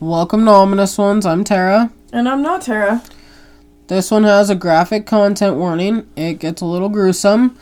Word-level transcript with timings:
Welcome 0.00 0.46
to 0.46 0.50
Ominous 0.50 0.96
Ones. 0.96 1.26
I'm 1.26 1.44
Tara. 1.44 1.92
And 2.10 2.26
I'm 2.26 2.40
not 2.40 2.62
Tara. 2.62 3.02
This 3.88 4.10
one 4.10 4.24
has 4.24 4.48
a 4.48 4.54
graphic 4.54 5.04
content 5.04 5.56
warning. 5.56 6.08
It 6.16 6.38
gets 6.38 6.62
a 6.62 6.64
little 6.64 6.88
gruesome. 6.88 7.54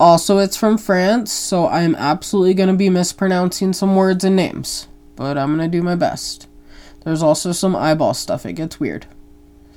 Also, 0.00 0.38
it's 0.38 0.56
from 0.56 0.78
France, 0.78 1.30
so 1.30 1.68
I'm 1.68 1.94
absolutely 1.96 2.54
going 2.54 2.70
to 2.70 2.74
be 2.74 2.88
mispronouncing 2.88 3.74
some 3.74 3.94
words 3.94 4.24
and 4.24 4.34
names, 4.34 4.88
but 5.16 5.36
I'm 5.36 5.54
going 5.54 5.70
to 5.70 5.76
do 5.76 5.82
my 5.82 5.94
best. 5.94 6.48
There's 7.04 7.22
also 7.22 7.52
some 7.52 7.76
eyeball 7.76 8.14
stuff. 8.14 8.46
It 8.46 8.54
gets 8.54 8.80
weird. 8.80 9.06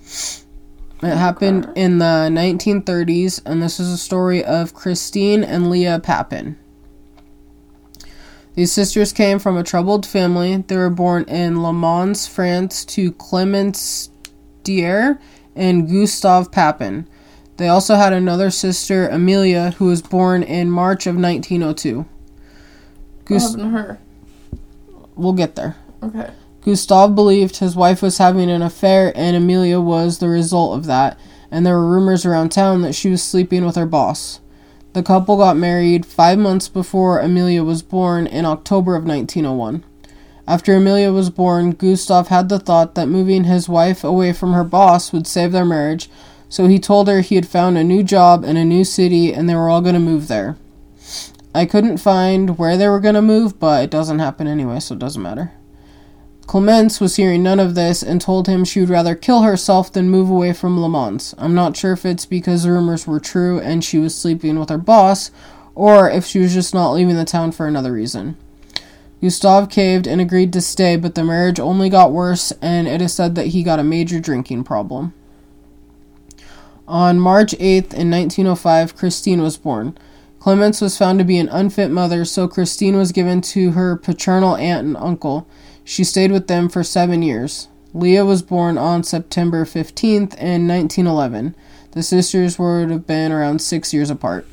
It 0.02 1.18
happened 1.18 1.70
in 1.76 1.98
the 1.98 2.30
1930s, 2.32 3.42
and 3.46 3.62
this 3.62 3.78
is 3.78 3.92
a 3.92 3.98
story 3.98 4.42
of 4.42 4.74
Christine 4.74 5.44
and 5.44 5.70
Leah 5.70 6.00
Papin. 6.00 6.58
These 8.56 8.72
sisters 8.72 9.12
came 9.12 9.38
from 9.40 9.58
a 9.58 9.64
troubled 9.64 10.06
family. 10.06 10.58
They 10.58 10.78
were 10.78 10.90
born 10.90 11.24
in 11.24 11.62
Le 11.62 11.74
Mans, 11.74 12.26
France, 12.26 12.86
to 12.86 13.12
Clemence 13.12 14.10
Dier 14.64 15.20
and 15.56 15.88
Gustave 15.90 16.50
Papin. 16.50 17.08
They 17.58 17.68
also 17.68 17.96
had 17.96 18.14
another 18.14 18.50
sister, 18.50 19.08
Amelia, 19.08 19.72
who 19.72 19.86
was 19.86 20.02
born 20.02 20.44
in 20.44 20.70
March 20.70 21.06
of 21.06 21.16
1902. 21.16 21.98
What 21.98 22.08
Gust- 23.26 23.60
her? 23.60 24.00
we'll 25.16 25.34
get 25.34 25.56
there. 25.56 25.76
Okay. 26.04 26.30
Gustave 26.62 27.14
believed 27.14 27.58
his 27.58 27.76
wife 27.76 28.02
was 28.02 28.18
having 28.18 28.50
an 28.50 28.62
affair, 28.62 29.14
and 29.16 29.36
Amelia 29.36 29.80
was 29.80 30.18
the 30.18 30.28
result 30.28 30.78
of 30.78 30.86
that, 30.86 31.18
and 31.52 31.66
there 31.66 31.76
were 31.76 31.92
rumors 31.92 32.26
around 32.26 32.50
town 32.50 32.82
that 32.82 32.96
she 32.96 33.10
was 33.10 33.22
sleeping 33.22 33.66
with 33.66 33.76
her 33.76 33.86
boss. 33.86 34.40
The 34.96 35.04
couple 35.04 35.36
got 35.36 35.58
married 35.58 36.06
five 36.06 36.40
months 36.40 36.70
before 36.70 37.20
Amelia 37.20 37.66
was 37.66 37.82
born 37.82 38.28
in 38.28 38.46
October 38.46 38.96
of 38.96 39.04
1901. 39.04 39.84
After 40.48 40.74
Amelia 40.74 41.12
was 41.12 41.30
born, 41.30 41.72
Gustave 41.72 42.30
had 42.30 42.48
the 42.48 42.60
thought 42.60 42.96
that 42.96 43.10
moving 43.10 43.44
his 43.44 43.68
wife 43.68 44.06
away 44.06 44.32
from 44.32 44.54
her 44.54 44.64
boss 44.64 45.12
would 45.12 45.28
save 45.28 45.52
their 45.52 45.66
marriage, 45.66 46.10
so 46.48 46.68
he 46.68 46.80
told 46.80 47.10
her 47.10 47.20
he 47.20 47.36
had 47.36 47.46
found 47.46 47.78
a 47.78 47.84
new 47.84 48.04
job 48.04 48.46
in 48.46 48.56
a 48.56 48.64
new 48.64 48.86
city 48.86 49.34
and 49.34 49.50
they 49.50 49.56
were 49.56 49.68
all 49.68 49.82
going 49.82 49.96
to 49.96 50.00
move 50.00 50.30
there. 50.30 50.56
I 51.54 51.66
couldn't 51.66 51.98
find 51.98 52.58
where 52.58 52.78
they 52.78 52.88
were 52.88 53.02
going 53.02 53.16
to 53.16 53.22
move, 53.22 53.60
but 53.60 53.84
it 53.84 53.90
doesn't 53.90 54.20
happen 54.20 54.48
anyway, 54.48 54.80
so 54.80 54.94
it 54.96 55.00
doesn't 55.00 55.22
matter. 55.22 55.52
Clemence 56.48 57.00
was 57.00 57.16
hearing 57.16 57.42
none 57.42 57.60
of 57.60 57.74
this 57.74 58.04
and 58.04 58.22
told 58.22 58.48
him 58.48 58.64
she 58.64 58.80
would 58.80 58.90
rather 58.90 59.16
kill 59.16 59.42
herself 59.42 59.92
than 59.92 60.10
move 60.10 60.30
away 60.30 60.54
from 60.54 60.80
Le 60.80 60.88
Mans. 60.88 61.34
I'm 61.38 61.56
not 61.56 61.76
sure 61.76 61.94
if 61.94 62.06
it's 62.06 62.26
because 62.26 62.64
the 62.64 62.72
rumors 62.72 63.08
were 63.08 63.20
true 63.20 63.60
and 63.60 63.84
she 63.84 63.98
was 63.98 64.16
sleeping 64.16 64.60
with 64.60 64.70
her 64.70 64.78
boss, 64.78 65.32
or 65.74 66.10
if 66.10 66.26
she 66.26 66.40
was 66.40 66.54
just 66.54 66.74
not 66.74 66.92
leaving 66.92 67.16
the 67.16 67.26
town 67.26 67.52
for 67.52 67.68
another 67.68 67.92
reason. 67.92 68.38
Gustave 69.22 69.68
caved 69.68 70.06
and 70.06 70.22
agreed 70.22 70.54
to 70.54 70.62
stay, 70.62 70.96
but 70.98 71.16
the 71.16 71.24
marriage 71.24 71.60
only 71.60 71.90
got 71.90 72.12
worse, 72.12 72.52
and 72.62 72.88
it 72.88 73.02
is 73.02 73.14
said 73.14 73.34
that 73.36 73.48
he 73.48 73.64
got 73.64 73.80
a 73.80 73.84
major 73.84 74.20
drinking 74.20 74.64
problem. 74.64 75.14
On 76.88 77.20
March 77.20 77.54
8th 77.54 77.94
in 77.94 78.12
1905, 78.12 78.96
Christine 78.96 79.42
was 79.42 79.58
born. 79.58 79.98
Clemence 80.46 80.80
was 80.80 80.96
found 80.96 81.18
to 81.18 81.26
be 81.26 81.40
an 81.40 81.50
unfit 81.50 81.90
mother, 81.90 82.24
so 82.24 82.48
Christine 82.48 82.96
was 82.98 83.12
given 83.12 83.42
to 83.42 83.72
her 83.72 83.96
paternal 83.96 84.56
aunt 84.58 84.86
and 84.86 84.96
uncle. 84.96 85.48
She 85.84 86.04
stayed 86.04 86.32
with 86.32 86.46
them 86.46 86.70
for 86.70 86.84
seven 86.84 87.24
years. 87.24 87.68
Leah 87.96 88.26
was 88.26 88.44
born 88.44 88.78
on 88.78 89.02
September 89.02 89.66
15th 89.66 90.38
in 90.38 90.68
1911. 90.68 91.56
The 91.94 92.04
sisters 92.04 92.60
would 92.60 92.92
have 92.92 93.08
been 93.08 93.32
around 93.32 93.60
six 93.60 93.92
years 93.92 94.12
apart. 94.12 94.46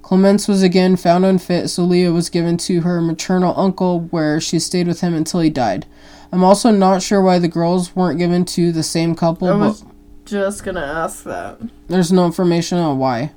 Clemence 0.00 0.46
was 0.46 0.62
again 0.62 0.94
found 0.94 1.24
unfit, 1.24 1.70
so 1.70 1.82
Leah 1.82 2.12
was 2.12 2.30
given 2.30 2.56
to 2.58 2.82
her 2.82 3.00
maternal 3.00 3.52
uncle, 3.58 4.02
where 4.12 4.40
she 4.40 4.60
stayed 4.60 4.86
with 4.86 5.00
him 5.00 5.12
until 5.12 5.40
he 5.40 5.50
died. 5.50 5.86
I'm 6.30 6.44
also 6.44 6.70
not 6.70 7.02
sure 7.02 7.20
why 7.20 7.40
the 7.40 7.48
girls 7.48 7.96
weren't 7.96 8.20
given 8.20 8.44
to 8.44 8.70
the 8.70 8.84
same 8.84 9.16
couple, 9.16 9.48
I 9.48 9.58
but 9.58 9.58
was 9.58 9.84
just 10.24 10.62
gonna 10.62 10.86
ask 10.86 11.24
that. 11.24 11.58
there's 11.88 12.12
no 12.12 12.26
information 12.26 12.78
on 12.78 13.00
why. 13.00 13.32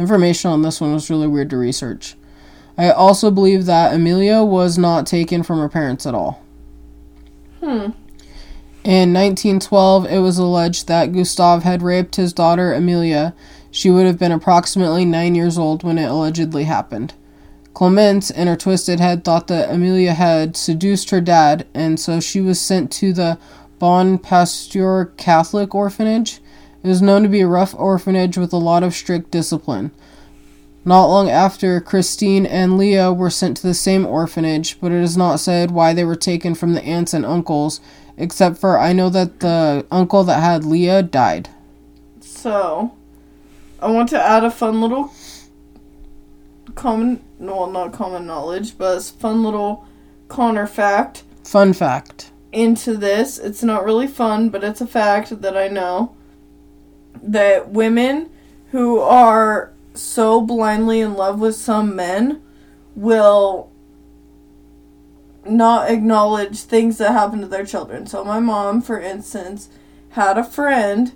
Information 0.00 0.50
on 0.50 0.62
this 0.62 0.80
one 0.80 0.94
was 0.94 1.10
really 1.10 1.26
weird 1.26 1.50
to 1.50 1.58
research. 1.58 2.16
I 2.78 2.90
also 2.90 3.30
believe 3.30 3.66
that 3.66 3.92
Amelia 3.94 4.42
was 4.42 4.78
not 4.78 5.06
taken 5.06 5.42
from 5.42 5.58
her 5.58 5.68
parents 5.68 6.06
at 6.06 6.14
all. 6.14 6.42
Hmm. 7.60 7.90
In 8.82 9.12
1912, 9.12 10.06
it 10.06 10.20
was 10.20 10.38
alleged 10.38 10.88
that 10.88 11.12
Gustave 11.12 11.64
had 11.64 11.82
raped 11.82 12.16
his 12.16 12.32
daughter 12.32 12.72
Amelia. 12.72 13.34
She 13.70 13.90
would 13.90 14.06
have 14.06 14.18
been 14.18 14.32
approximately 14.32 15.04
nine 15.04 15.34
years 15.34 15.58
old 15.58 15.82
when 15.82 15.98
it 15.98 16.10
allegedly 16.10 16.64
happened. 16.64 17.12
Clemence, 17.74 18.30
in 18.30 18.48
her 18.48 18.56
twisted 18.56 19.00
head, 19.00 19.22
thought 19.22 19.48
that 19.48 19.70
Amelia 19.70 20.14
had 20.14 20.56
seduced 20.56 21.10
her 21.10 21.20
dad, 21.20 21.66
and 21.74 22.00
so 22.00 22.20
she 22.20 22.40
was 22.40 22.58
sent 22.58 22.90
to 22.92 23.12
the 23.12 23.38
Bon 23.78 24.16
Pasteur 24.16 25.12
Catholic 25.18 25.74
orphanage. 25.74 26.39
It 26.82 26.88
was 26.88 27.02
known 27.02 27.22
to 27.22 27.28
be 27.28 27.40
a 27.40 27.46
rough 27.46 27.74
orphanage 27.74 28.38
with 28.38 28.52
a 28.52 28.58
lot 28.58 28.82
of 28.82 28.94
strict 28.94 29.30
discipline. 29.30 29.90
Not 30.84 31.06
long 31.06 31.28
after, 31.28 31.78
Christine 31.80 32.46
and 32.46 32.78
Leah 32.78 33.12
were 33.12 33.28
sent 33.28 33.58
to 33.58 33.66
the 33.66 33.74
same 33.74 34.06
orphanage, 34.06 34.80
but 34.80 34.92
it 34.92 35.02
is 35.02 35.16
not 35.16 35.36
said 35.40 35.70
why 35.70 35.92
they 35.92 36.04
were 36.04 36.16
taken 36.16 36.54
from 36.54 36.72
the 36.72 36.82
aunts 36.82 37.12
and 37.12 37.26
uncles, 37.26 37.82
except 38.16 38.56
for 38.56 38.78
I 38.78 38.94
know 38.94 39.10
that 39.10 39.40
the 39.40 39.86
uncle 39.90 40.24
that 40.24 40.40
had 40.40 40.64
Leah 40.64 41.02
died. 41.02 41.50
So, 42.20 42.94
I 43.80 43.90
want 43.90 44.08
to 44.10 44.22
add 44.22 44.42
a 44.42 44.50
fun 44.50 44.80
little 44.80 45.12
common, 46.74 47.22
no, 47.38 47.70
not 47.70 47.92
common 47.92 48.26
knowledge, 48.26 48.78
but 48.78 48.98
a 48.98 49.00
fun 49.02 49.42
little 49.42 49.86
Connor 50.28 50.66
fact 50.66 51.24
Fun 51.44 51.72
fact. 51.72 52.30
into 52.52 52.96
this. 52.96 53.38
It's 53.38 53.62
not 53.62 53.84
really 53.84 54.06
fun, 54.06 54.48
but 54.48 54.64
it's 54.64 54.80
a 54.80 54.86
fact 54.86 55.42
that 55.42 55.56
I 55.56 55.68
know 55.68 56.14
that 57.22 57.70
women 57.70 58.30
who 58.70 59.00
are 59.00 59.72
so 59.94 60.40
blindly 60.40 61.00
in 61.00 61.14
love 61.14 61.40
with 61.40 61.54
some 61.54 61.94
men 61.96 62.42
will 62.94 63.70
not 65.44 65.90
acknowledge 65.90 66.60
things 66.60 66.98
that 66.98 67.12
happen 67.12 67.40
to 67.40 67.46
their 67.46 67.64
children. 67.64 68.06
So, 68.06 68.24
my 68.24 68.40
mom, 68.40 68.82
for 68.82 69.00
instance, 69.00 69.68
had 70.10 70.38
a 70.38 70.44
friend 70.44 71.12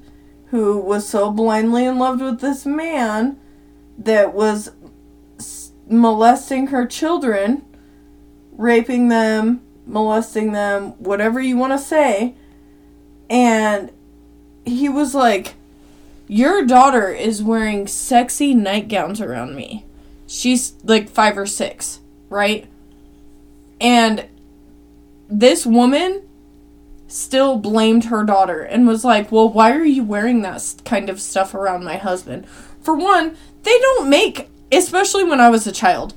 who 0.47 0.79
was 0.79 1.09
so 1.09 1.31
blindly 1.31 1.85
in 1.85 1.99
love 1.99 2.21
with 2.21 2.41
this 2.41 2.65
man 2.65 3.39
that 3.99 4.35
was 4.35 4.71
molesting 5.89 6.69
her 6.69 6.87
children, 6.87 7.65
raping 8.53 9.09
them, 9.09 9.61
molesting 9.87 10.53
them, 10.53 10.91
whatever 10.93 11.41
you 11.41 11.57
want 11.57 11.73
to 11.73 11.79
say. 11.79 12.35
And 13.29 13.91
he 14.65 14.89
was 14.89 15.15
like, 15.15 15.55
Your 16.27 16.65
daughter 16.65 17.09
is 17.09 17.43
wearing 17.43 17.87
sexy 17.87 18.55
nightgowns 18.55 19.21
around 19.21 19.55
me. 19.55 19.85
She's 20.27 20.75
like 20.83 21.09
five 21.09 21.37
or 21.37 21.47
six, 21.47 22.01
right? 22.31 22.67
And 23.81 24.27
this 25.29 25.67
woman 25.67 26.23
still 27.09 27.59
blamed 27.59 28.07
her 28.07 28.25
daughter 28.25 28.61
and 28.61 28.87
was 28.87 29.05
like, 29.05 29.31
Well, 29.31 29.49
why 29.49 29.73
are 29.73 29.85
you 29.85 30.03
wearing 30.03 30.43
that 30.43 30.75
kind 30.85 31.11
of 31.11 31.21
stuff 31.21 31.55
around 31.55 31.85
my 31.85 31.97
husband? 31.97 32.49
For 32.81 32.95
one, 32.95 33.37
they 33.63 33.79
don't 33.79 34.09
make, 34.09 34.49
especially 34.73 35.25
when 35.25 35.41
I 35.41 35.51
was 35.51 35.67
a 35.67 35.73
child, 35.73 36.15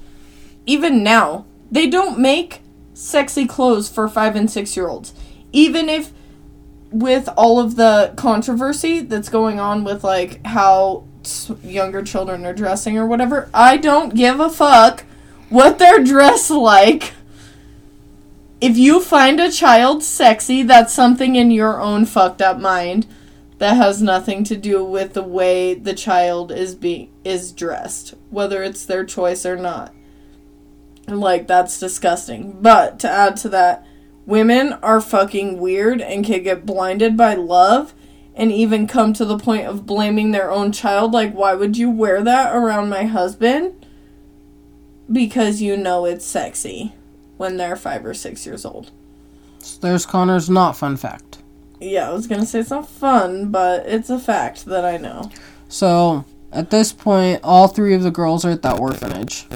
even 0.65 1.03
now, 1.03 1.45
they 1.71 1.89
don't 1.89 2.19
make 2.19 2.61
sexy 2.93 3.45
clothes 3.45 3.89
for 3.89 4.07
five 4.07 4.35
and 4.35 4.49
six 4.49 4.75
year 4.75 4.87
olds. 4.87 5.13
Even 5.51 5.89
if, 5.89 6.11
with 6.91 7.29
all 7.35 7.59
of 7.59 7.75
the 7.75 8.13
controversy 8.15 9.01
that's 9.01 9.29
going 9.29 9.59
on 9.59 9.83
with 9.83 10.03
like 10.03 10.45
how 10.45 11.03
younger 11.63 12.01
children 12.01 12.45
are 12.45 12.53
dressing 12.53 12.97
or 12.97 13.05
whatever, 13.05 13.49
I 13.53 13.77
don't 13.77 14.15
give 14.15 14.39
a 14.39 14.49
fuck 14.49 15.03
what 15.49 15.79
they're 15.79 16.03
dressed 16.03 16.51
like. 16.51 17.13
If 18.59 18.77
you 18.77 19.01
find 19.01 19.39
a 19.39 19.51
child 19.51 20.03
sexy, 20.03 20.63
that's 20.63 20.93
something 20.93 21.35
in 21.35 21.51
your 21.51 21.79
own 21.79 22.05
fucked 22.05 22.41
up 22.41 22.57
mind 22.57 23.05
that 23.59 23.75
has 23.75 24.01
nothing 24.01 24.43
to 24.45 24.55
do 24.55 24.83
with 24.83 25.13
the 25.13 25.23
way 25.23 25.73
the 25.73 25.93
child 25.93 26.51
is 26.51 26.75
being 26.75 27.11
is 27.23 27.51
dressed, 27.51 28.13
whether 28.29 28.63
it's 28.63 28.85
their 28.85 29.03
choice 29.03 29.45
or 29.45 29.55
not. 29.55 29.93
Like 31.07 31.47
that's 31.47 31.79
disgusting. 31.79 32.57
But 32.61 32.99
to 32.99 33.09
add 33.09 33.37
to 33.37 33.49
that, 33.49 33.85
women 34.27 34.73
are 34.83 35.01
fucking 35.01 35.57
weird 35.59 36.01
and 36.01 36.23
can 36.23 36.43
get 36.43 36.65
blinded 36.65 37.17
by 37.17 37.33
love 37.33 37.95
and 38.35 38.51
even 38.51 38.85
come 38.85 39.13
to 39.13 39.25
the 39.25 39.39
point 39.39 39.65
of 39.65 39.87
blaming 39.87 40.29
their 40.29 40.51
own 40.51 40.71
child 40.71 41.11
like 41.11 41.33
why 41.33 41.55
would 41.55 41.75
you 41.75 41.89
wear 41.89 42.21
that 42.21 42.55
around 42.55 42.89
my 42.89 43.05
husband? 43.05 43.87
Because 45.11 45.61
you 45.61 45.75
know 45.75 46.05
it's 46.05 46.25
sexy 46.25 46.93
when 47.37 47.57
they're 47.57 47.77
5 47.77 48.05
or 48.05 48.13
6 48.13 48.45
years 48.45 48.65
old. 48.65 48.91
So 49.59 49.79
there's 49.79 50.05
Connor's 50.05 50.49
not 50.49 50.77
fun 50.77 50.97
fact. 50.97 51.39
Yeah, 51.79 52.09
I 52.09 52.13
was 52.13 52.27
going 52.27 52.41
to 52.41 52.47
say 52.47 52.59
it's 52.59 52.69
not 52.69 52.89
fun, 52.89 53.49
but 53.49 53.87
it's 53.87 54.09
a 54.09 54.19
fact 54.19 54.65
that 54.65 54.83
I 54.83 54.97
know. 54.97 55.31
So 55.69 56.25
at 56.51 56.69
this 56.69 56.91
point, 56.91 57.39
all 57.43 57.67
three 57.67 57.93
of 57.93 58.03
the 58.03 58.11
girls 58.11 58.43
are 58.43 58.51
at 58.51 58.61
that 58.63 58.79
orphanage. 58.79 59.47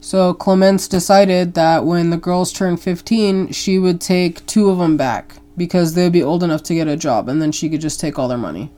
So 0.00 0.32
Clemence 0.34 0.88
decided 0.88 1.54
that 1.54 1.84
when 1.84 2.10
the 2.10 2.16
girls 2.16 2.52
turned 2.52 2.80
15, 2.80 3.52
she 3.52 3.78
would 3.78 4.00
take 4.00 4.44
two 4.46 4.70
of 4.70 4.78
them 4.78 4.96
back 4.96 5.36
because 5.56 5.94
they'd 5.94 6.12
be 6.12 6.22
old 6.22 6.42
enough 6.42 6.62
to 6.64 6.74
get 6.74 6.88
a 6.88 6.96
job 6.96 7.28
and 7.28 7.40
then 7.40 7.52
she 7.52 7.68
could 7.68 7.80
just 7.82 8.00
take 8.00 8.18
all 8.18 8.28
their 8.28 8.38
money. 8.38 8.70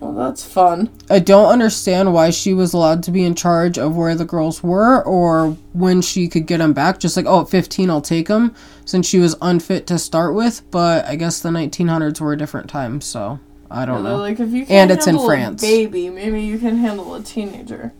Well, 0.00 0.14
that's 0.14 0.44
fun. 0.44 0.90
I 1.08 1.20
don't 1.20 1.52
understand 1.52 2.12
why 2.12 2.30
she 2.30 2.52
was 2.54 2.72
allowed 2.74 3.04
to 3.04 3.12
be 3.12 3.24
in 3.24 3.36
charge 3.36 3.78
of 3.78 3.96
where 3.96 4.16
the 4.16 4.24
girls 4.24 4.60
were 4.60 5.00
or 5.04 5.56
when 5.72 6.02
she 6.02 6.26
could 6.26 6.46
get 6.46 6.58
them 6.58 6.72
back. 6.72 6.98
Just 6.98 7.16
like, 7.16 7.26
oh, 7.28 7.42
at 7.42 7.48
15, 7.48 7.88
I'll 7.88 8.00
take 8.00 8.26
them, 8.26 8.52
since 8.84 9.06
she 9.06 9.20
was 9.20 9.36
unfit 9.40 9.86
to 9.86 9.98
start 10.00 10.34
with. 10.34 10.68
But 10.72 11.04
I 11.06 11.14
guess 11.14 11.38
the 11.40 11.50
1900s 11.50 12.20
were 12.20 12.32
a 12.32 12.36
different 12.38 12.68
time, 12.68 13.00
so 13.00 13.38
I 13.70 13.86
don't 13.86 14.02
Yeah, 14.02 14.10
know. 14.10 14.16
Like 14.16 14.40
if 14.40 14.50
you 14.50 14.66
And 14.68 14.90
can't 14.90 14.90
it's 14.90 15.06
in 15.06 15.20
France. 15.20 15.62
a 15.62 15.66
baby, 15.66 16.10
maybe 16.10 16.42
you 16.42 16.58
can 16.58 16.78
handle 16.78 17.14
a 17.14 17.22
teenager. 17.22 17.92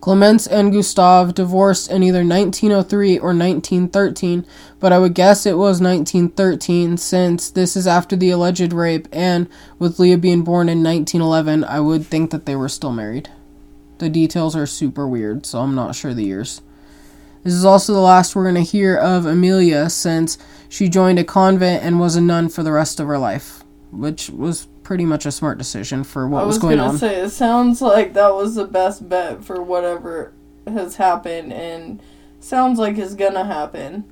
Clemence 0.00 0.46
and 0.46 0.72
Gustave 0.72 1.34
divorced 1.34 1.90
in 1.90 2.02
either 2.02 2.24
1903 2.24 3.18
or 3.18 3.34
1913, 3.34 4.46
but 4.78 4.92
I 4.92 4.98
would 4.98 5.14
guess 5.14 5.44
it 5.44 5.58
was 5.58 5.80
1913 5.80 6.96
since 6.96 7.50
this 7.50 7.76
is 7.76 7.86
after 7.86 8.16
the 8.16 8.30
alleged 8.30 8.72
rape, 8.72 9.08
and 9.12 9.46
with 9.78 9.98
Leah 9.98 10.16
being 10.16 10.42
born 10.42 10.70
in 10.70 10.82
1911, 10.82 11.64
I 11.64 11.80
would 11.80 12.06
think 12.06 12.30
that 12.30 12.46
they 12.46 12.56
were 12.56 12.68
still 12.68 12.92
married. 12.92 13.28
The 13.98 14.08
details 14.08 14.56
are 14.56 14.66
super 14.66 15.06
weird, 15.06 15.44
so 15.44 15.58
I'm 15.58 15.74
not 15.74 15.94
sure 15.94 16.14
the 16.14 16.24
years. 16.24 16.62
This 17.42 17.52
is 17.52 17.66
also 17.66 17.92
the 17.92 18.00
last 18.00 18.34
we're 18.34 18.44
going 18.44 18.54
to 18.54 18.62
hear 18.62 18.96
of 18.96 19.26
Amelia 19.26 19.90
since 19.90 20.38
she 20.68 20.88
joined 20.88 21.18
a 21.18 21.24
convent 21.24 21.84
and 21.84 22.00
was 22.00 22.16
a 22.16 22.20
nun 22.22 22.48
for 22.48 22.62
the 22.62 22.72
rest 22.72 23.00
of 23.00 23.06
her 23.06 23.18
life, 23.18 23.64
which 23.90 24.30
was 24.30 24.66
pretty 24.90 25.04
much 25.04 25.24
a 25.24 25.30
smart 25.30 25.56
decision 25.56 26.02
for 26.02 26.26
what 26.26 26.42
I 26.42 26.46
was, 26.46 26.56
was 26.56 26.62
going 26.62 26.78
gonna 26.78 26.90
on. 26.90 26.98
say 26.98 27.20
it 27.20 27.30
sounds 27.30 27.80
like 27.80 28.12
that 28.14 28.34
was 28.34 28.56
the 28.56 28.64
best 28.64 29.08
bet 29.08 29.44
for 29.44 29.62
whatever 29.62 30.32
has 30.66 30.96
happened 30.96 31.52
and 31.52 32.02
sounds 32.40 32.76
like 32.76 32.98
is 32.98 33.14
gonna 33.14 33.44
happen. 33.44 34.02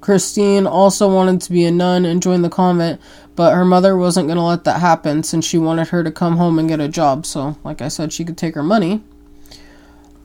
Christine 0.00 0.66
also 0.66 1.08
wanted 1.08 1.40
to 1.42 1.52
be 1.52 1.64
a 1.64 1.70
nun 1.70 2.04
and 2.04 2.20
join 2.20 2.42
the 2.42 2.48
convent, 2.48 3.00
but 3.36 3.54
her 3.54 3.64
mother 3.64 3.96
wasn't 3.96 4.28
to 4.28 4.40
let 4.40 4.64
that 4.64 4.80
happen 4.80 5.22
since 5.22 5.46
she 5.46 5.56
wanted 5.56 5.86
her 5.90 6.02
to 6.02 6.10
come 6.10 6.36
home 6.36 6.58
and 6.58 6.68
get 6.68 6.80
a 6.80 6.88
job. 6.88 7.24
So, 7.24 7.56
like 7.62 7.80
I 7.80 7.86
said, 7.86 8.12
she 8.12 8.24
could 8.24 8.36
take 8.36 8.56
her 8.56 8.64
money. 8.64 9.04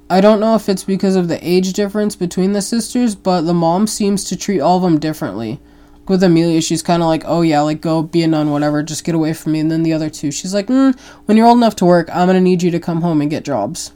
I 0.09 0.21
don't 0.21 0.39
know 0.39 0.55
if 0.55 0.67
it's 0.67 0.83
because 0.83 1.15
of 1.15 1.27
the 1.27 1.47
age 1.47 1.71
difference 1.73 2.15
between 2.15 2.53
the 2.53 2.63
sisters, 2.63 3.13
but 3.13 3.41
the 3.41 3.53
mom 3.53 3.85
seems 3.85 4.23
to 4.23 4.35
treat 4.35 4.59
all 4.59 4.77
of 4.77 4.81
them 4.81 4.99
differently. 4.99 5.59
With 6.07 6.23
Amelia, 6.23 6.61
she's 6.61 6.83
kind 6.83 7.01
of 7.01 7.07
like, 7.07 7.23
oh 7.25 7.41
yeah, 7.41 7.61
like 7.61 7.81
go 7.81 8.03
be 8.03 8.21
a 8.21 8.27
nun, 8.27 8.51
whatever, 8.51 8.83
just 8.83 9.03
get 9.03 9.15
away 9.15 9.33
from 9.33 9.53
me. 9.53 9.59
And 9.59 9.71
then 9.71 9.83
the 9.83 9.93
other 9.93 10.09
two, 10.09 10.31
she's 10.31 10.53
like, 10.53 10.67
mm, 10.67 10.97
when 11.25 11.35
you're 11.35 11.47
old 11.47 11.57
enough 11.57 11.75
to 11.77 11.85
work, 11.85 12.09
I'm 12.13 12.27
to 12.27 12.39
need 12.39 12.61
you 12.61 12.71
to 12.71 12.79
come 12.79 13.01
home 13.01 13.21
and 13.21 13.29
get 13.29 13.43
jobs. 13.43 13.91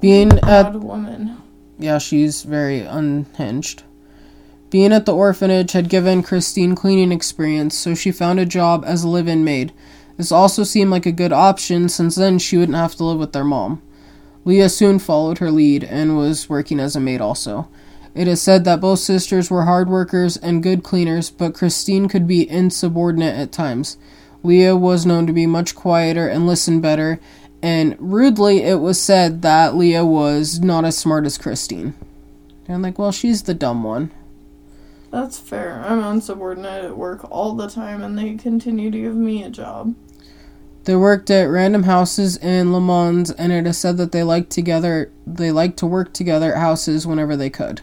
Being 0.00 0.32
at 0.40 0.66
Odd 0.66 0.82
woman. 0.82 1.42
yeah, 1.78 1.98
she's 1.98 2.42
very 2.42 2.80
unhinged. 2.80 3.82
Being 4.70 4.92
at 4.92 5.06
the 5.06 5.14
orphanage 5.14 5.72
had 5.72 5.88
given 5.88 6.22
Christine 6.22 6.74
cleaning 6.74 7.12
experience, 7.12 7.76
so 7.76 7.94
she 7.94 8.10
found 8.10 8.40
a 8.40 8.46
job 8.46 8.82
as 8.86 9.04
a 9.04 9.08
live 9.08 9.28
in 9.28 9.44
maid. 9.44 9.72
This 10.16 10.32
also 10.32 10.64
seemed 10.64 10.90
like 10.90 11.06
a 11.06 11.12
good 11.12 11.32
option 11.32 11.88
since 11.88 12.16
then 12.16 12.38
she 12.38 12.56
wouldn't 12.56 12.76
have 12.76 12.94
to 12.96 13.04
live 13.04 13.18
with 13.18 13.32
their 13.32 13.44
mom. 13.44 13.82
Leah 14.44 14.68
soon 14.68 14.98
followed 14.98 15.38
her 15.38 15.50
lead 15.50 15.84
and 15.84 16.16
was 16.16 16.48
working 16.48 16.80
as 16.80 16.94
a 16.94 17.00
maid 17.00 17.20
also. 17.20 17.68
It 18.14 18.28
is 18.28 18.40
said 18.40 18.64
that 18.64 18.80
both 18.80 19.00
sisters 19.00 19.50
were 19.50 19.64
hard 19.64 19.88
workers 19.88 20.36
and 20.36 20.62
good 20.62 20.84
cleaners, 20.84 21.30
but 21.30 21.54
Christine 21.54 22.08
could 22.08 22.28
be 22.28 22.48
insubordinate 22.48 23.34
at 23.34 23.50
times. 23.50 23.96
Leah 24.44 24.76
was 24.76 25.04
known 25.04 25.26
to 25.26 25.32
be 25.32 25.46
much 25.46 25.74
quieter 25.74 26.28
and 26.28 26.46
listen 26.46 26.80
better, 26.80 27.18
and 27.60 27.96
rudely 27.98 28.62
it 28.62 28.80
was 28.80 29.00
said 29.00 29.42
that 29.42 29.74
Leah 29.74 30.04
was 30.04 30.60
not 30.60 30.84
as 30.84 30.96
smart 30.96 31.26
as 31.26 31.38
Christine. 31.38 31.94
And 32.66 32.76
I'm 32.76 32.82
like, 32.82 32.98
well, 32.98 33.10
she's 33.10 33.42
the 33.42 33.54
dumb 33.54 33.82
one. 33.82 34.12
That's 35.10 35.38
fair. 35.38 35.82
I'm 35.86 36.00
unsubordinate 36.00 36.84
at 36.84 36.96
work 36.96 37.30
all 37.30 37.54
the 37.54 37.68
time 37.68 38.02
and 38.02 38.18
they 38.18 38.34
continue 38.34 38.90
to 38.90 39.00
give 39.00 39.14
me 39.14 39.42
a 39.42 39.50
job. 39.50 39.94
They 40.84 40.96
worked 40.96 41.30
at 41.30 41.44
random 41.44 41.84
houses 41.84 42.36
in 42.36 42.72
Le 42.72 42.80
Mans, 42.80 43.30
and 43.30 43.50
it 43.50 43.66
is 43.66 43.78
said 43.78 43.96
that 43.96 44.12
they 44.12 44.22
liked 44.22 44.50
together. 44.50 45.10
They 45.26 45.50
liked 45.50 45.78
to 45.78 45.86
work 45.86 46.12
together 46.12 46.54
at 46.54 46.60
houses 46.60 47.06
whenever 47.06 47.36
they 47.36 47.48
could. 47.48 47.80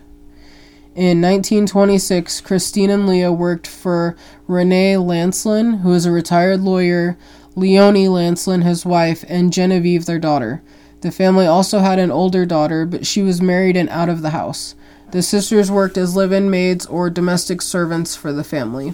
In 0.93 1.21
1926, 1.21 2.41
Christine 2.41 2.89
and 2.89 3.07
Leah 3.07 3.31
worked 3.31 3.65
for 3.65 4.17
René 4.49 4.97
Lancelin, 4.97 5.79
who 5.79 5.93
is 5.93 6.05
a 6.05 6.11
retired 6.11 6.59
lawyer, 6.59 7.17
Leonie 7.55 8.07
Lancelin, 8.07 8.63
his 8.63 8.85
wife, 8.85 9.23
and 9.29 9.53
Genevieve, 9.53 10.05
their 10.05 10.19
daughter. 10.19 10.61
The 10.99 11.09
family 11.09 11.45
also 11.45 11.79
had 11.79 11.97
an 11.97 12.11
older 12.11 12.45
daughter, 12.45 12.85
but 12.85 13.07
she 13.07 13.21
was 13.21 13.41
married 13.41 13.77
and 13.77 13.87
out 13.87 14.09
of 14.09 14.21
the 14.21 14.31
house. 14.31 14.75
The 15.11 15.21
sisters 15.21 15.71
worked 15.71 15.97
as 15.97 16.17
live 16.17 16.33
in 16.33 16.49
maids 16.49 16.85
or 16.85 17.09
domestic 17.09 17.61
servants 17.61 18.17
for 18.17 18.33
the 18.33 18.43
family. 18.43 18.93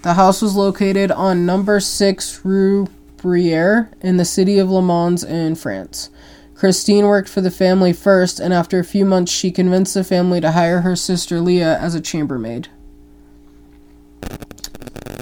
The 0.00 0.14
house 0.14 0.40
was 0.40 0.56
located 0.56 1.10
on 1.10 1.44
number 1.44 1.78
6 1.78 2.40
Rue 2.42 2.86
Bruyère 3.18 3.92
in 4.00 4.16
the 4.16 4.24
city 4.24 4.58
of 4.58 4.70
Le 4.70 4.80
Mans 4.80 5.22
in 5.22 5.56
France. 5.56 6.08
Christine 6.54 7.06
worked 7.06 7.28
for 7.28 7.40
the 7.40 7.50
family 7.50 7.92
first, 7.92 8.38
and 8.38 8.54
after 8.54 8.78
a 8.78 8.84
few 8.84 9.04
months, 9.04 9.32
she 9.32 9.50
convinced 9.50 9.94
the 9.94 10.04
family 10.04 10.40
to 10.40 10.52
hire 10.52 10.80
her 10.82 10.94
sister 10.96 11.40
Leah 11.40 11.78
as 11.78 11.94
a 11.94 12.00
chambermaid. 12.00 12.68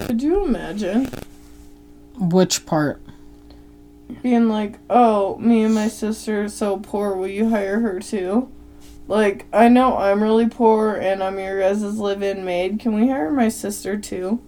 Could 0.06 0.22
you 0.22 0.44
imagine 0.44 1.10
Which 2.18 2.66
part? 2.66 3.00
being 4.22 4.48
like, 4.48 4.78
oh, 4.90 5.38
me 5.38 5.62
and 5.62 5.74
my 5.74 5.88
sister 5.88 6.44
are 6.44 6.48
so 6.48 6.78
poor, 6.78 7.14
will 7.14 7.28
you 7.28 7.48
hire 7.48 7.80
her 7.80 7.98
too? 7.98 8.50
Like, 9.08 9.46
I 9.52 9.68
know 9.68 9.96
I'm 9.96 10.22
really 10.22 10.48
poor 10.48 10.94
and 10.94 11.22
I'm 11.22 11.38
your 11.38 11.60
guys' 11.60 11.82
live 11.98 12.22
in 12.22 12.44
maid. 12.44 12.78
Can 12.78 12.94
we 12.94 13.08
hire 13.08 13.30
my 13.30 13.48
sister 13.48 13.96
too? 13.96 14.40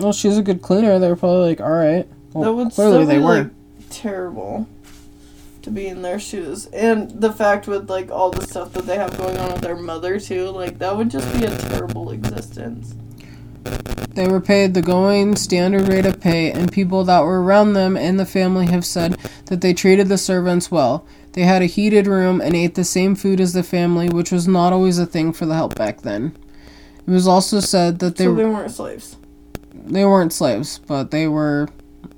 Well, 0.00 0.12
she's 0.14 0.38
a 0.38 0.42
good 0.42 0.62
cleaner. 0.62 0.98
They 0.98 1.08
were 1.08 1.16
probably 1.16 1.50
like, 1.50 1.60
all 1.60 1.70
right. 1.70 2.08
Well, 2.32 2.44
that 2.44 2.52
would 2.54 2.72
clearly 2.72 3.04
they 3.04 3.18
be 3.18 3.22
were. 3.22 3.42
like 3.42 3.50
terrible 3.90 4.66
to 5.62 5.70
be 5.70 5.86
in 5.86 6.02
their 6.02 6.18
shoes. 6.18 6.66
And 6.66 7.10
the 7.20 7.32
fact 7.32 7.66
with 7.66 7.88
like 7.88 8.10
all 8.10 8.30
the 8.30 8.46
stuff 8.46 8.72
that 8.72 8.86
they 8.86 8.96
have 8.96 9.16
going 9.16 9.36
on 9.38 9.52
with 9.52 9.62
their 9.62 9.76
mother 9.76 10.18
too, 10.18 10.48
like 10.50 10.78
that 10.78 10.96
would 10.96 11.10
just 11.10 11.32
be 11.32 11.44
a 11.44 11.56
terrible 11.56 12.10
existence. 12.10 12.94
They 14.14 14.28
were 14.28 14.40
paid 14.40 14.74
the 14.74 14.82
going 14.82 15.36
standard 15.36 15.88
rate 15.88 16.04
of 16.04 16.20
pay, 16.20 16.52
and 16.52 16.70
people 16.70 17.04
that 17.04 17.20
were 17.24 17.42
around 17.42 17.72
them 17.72 17.96
and 17.96 18.20
the 18.20 18.26
family 18.26 18.66
have 18.66 18.84
said 18.84 19.16
that 19.46 19.62
they 19.62 19.72
treated 19.72 20.08
the 20.08 20.18
servants 20.18 20.70
well. 20.70 21.06
They 21.32 21.42
had 21.42 21.62
a 21.62 21.66
heated 21.66 22.06
room 22.06 22.40
and 22.42 22.54
ate 22.54 22.74
the 22.74 22.84
same 22.84 23.14
food 23.14 23.40
as 23.40 23.54
the 23.54 23.62
family, 23.62 24.10
which 24.10 24.30
was 24.30 24.46
not 24.46 24.72
always 24.72 24.98
a 24.98 25.06
thing 25.06 25.32
for 25.32 25.46
the 25.46 25.54
help 25.54 25.76
back 25.76 26.02
then. 26.02 26.36
It 27.06 27.10
was 27.10 27.26
also 27.26 27.60
said 27.60 28.00
that 28.00 28.16
they 28.16 28.24
so 28.24 28.34
they 28.34 28.44
weren't 28.44 28.70
slaves. 28.70 29.16
they 29.74 30.04
weren't 30.04 30.32
slaves, 30.32 30.78
but 30.86 31.10
they 31.10 31.26
were 31.26 31.68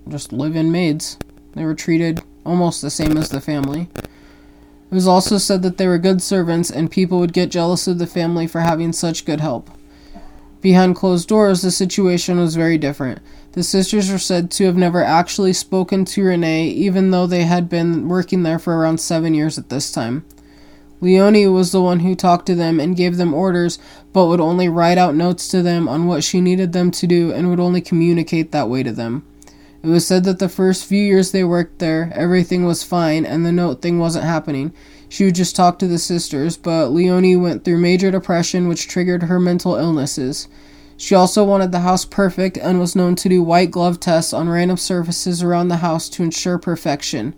just 0.08 0.32
live-in 0.32 0.72
maids. 0.72 1.16
They 1.52 1.64
were 1.64 1.74
treated 1.76 2.22
almost 2.44 2.82
the 2.82 2.90
same 2.90 3.16
as 3.16 3.28
the 3.28 3.40
family. 3.40 3.88
It 3.96 4.94
was 4.94 5.08
also 5.08 5.38
said 5.38 5.62
that 5.62 5.76
they 5.76 5.86
were 5.86 5.98
good 5.98 6.22
servants 6.22 6.70
and 6.70 6.90
people 6.90 7.18
would 7.18 7.32
get 7.32 7.50
jealous 7.50 7.86
of 7.86 7.98
the 7.98 8.06
family 8.06 8.46
for 8.46 8.60
having 8.60 8.92
such 8.92 9.24
good 9.24 9.40
help. 9.40 9.70
Behind 10.60 10.96
closed 10.96 11.28
doors, 11.28 11.62
the 11.62 11.70
situation 11.70 12.38
was 12.38 12.56
very 12.56 12.78
different. 12.78 13.20
The 13.52 13.62
sisters 13.62 14.10
were 14.10 14.18
said 14.18 14.50
to 14.52 14.64
have 14.64 14.76
never 14.76 15.02
actually 15.02 15.52
spoken 15.52 16.04
to 16.06 16.22
René, 16.22 16.72
even 16.72 17.10
though 17.10 17.26
they 17.26 17.42
had 17.42 17.68
been 17.68 18.08
working 18.08 18.42
there 18.42 18.58
for 18.58 18.76
around 18.76 18.98
seven 18.98 19.34
years 19.34 19.58
at 19.58 19.68
this 19.68 19.92
time. 19.92 20.24
Leonie 21.00 21.46
was 21.46 21.70
the 21.70 21.82
one 21.82 22.00
who 22.00 22.14
talked 22.14 22.46
to 22.46 22.54
them 22.54 22.80
and 22.80 22.96
gave 22.96 23.16
them 23.18 23.34
orders, 23.34 23.78
but 24.14 24.26
would 24.26 24.40
only 24.40 24.68
write 24.68 24.96
out 24.96 25.14
notes 25.14 25.48
to 25.48 25.60
them 25.60 25.86
on 25.86 26.06
what 26.06 26.24
she 26.24 26.40
needed 26.40 26.72
them 26.72 26.90
to 26.92 27.06
do 27.06 27.30
and 27.30 27.50
would 27.50 27.60
only 27.60 27.82
communicate 27.82 28.52
that 28.52 28.68
way 28.70 28.82
to 28.82 28.92
them. 28.92 29.22
It 29.84 29.88
was 29.88 30.06
said 30.06 30.24
that 30.24 30.38
the 30.38 30.48
first 30.48 30.86
few 30.86 31.04
years 31.04 31.30
they 31.30 31.44
worked 31.44 31.78
there, 31.78 32.10
everything 32.14 32.64
was 32.64 32.82
fine 32.82 33.26
and 33.26 33.44
the 33.44 33.52
note 33.52 33.82
thing 33.82 33.98
wasn't 33.98 34.24
happening. 34.24 34.72
She 35.10 35.26
would 35.26 35.34
just 35.34 35.54
talk 35.54 35.78
to 35.78 35.86
the 35.86 35.98
sisters, 35.98 36.56
but 36.56 36.88
Leonie 36.88 37.36
went 37.36 37.64
through 37.64 37.76
major 37.76 38.10
depression, 38.10 38.66
which 38.66 38.88
triggered 38.88 39.24
her 39.24 39.38
mental 39.38 39.76
illnesses. 39.76 40.48
She 40.96 41.14
also 41.14 41.44
wanted 41.44 41.70
the 41.70 41.80
house 41.80 42.06
perfect 42.06 42.56
and 42.56 42.80
was 42.80 42.96
known 42.96 43.14
to 43.16 43.28
do 43.28 43.42
white 43.42 43.70
glove 43.70 44.00
tests 44.00 44.32
on 44.32 44.48
random 44.48 44.78
surfaces 44.78 45.42
around 45.42 45.68
the 45.68 45.76
house 45.76 46.08
to 46.10 46.22
ensure 46.22 46.56
perfection. 46.56 47.34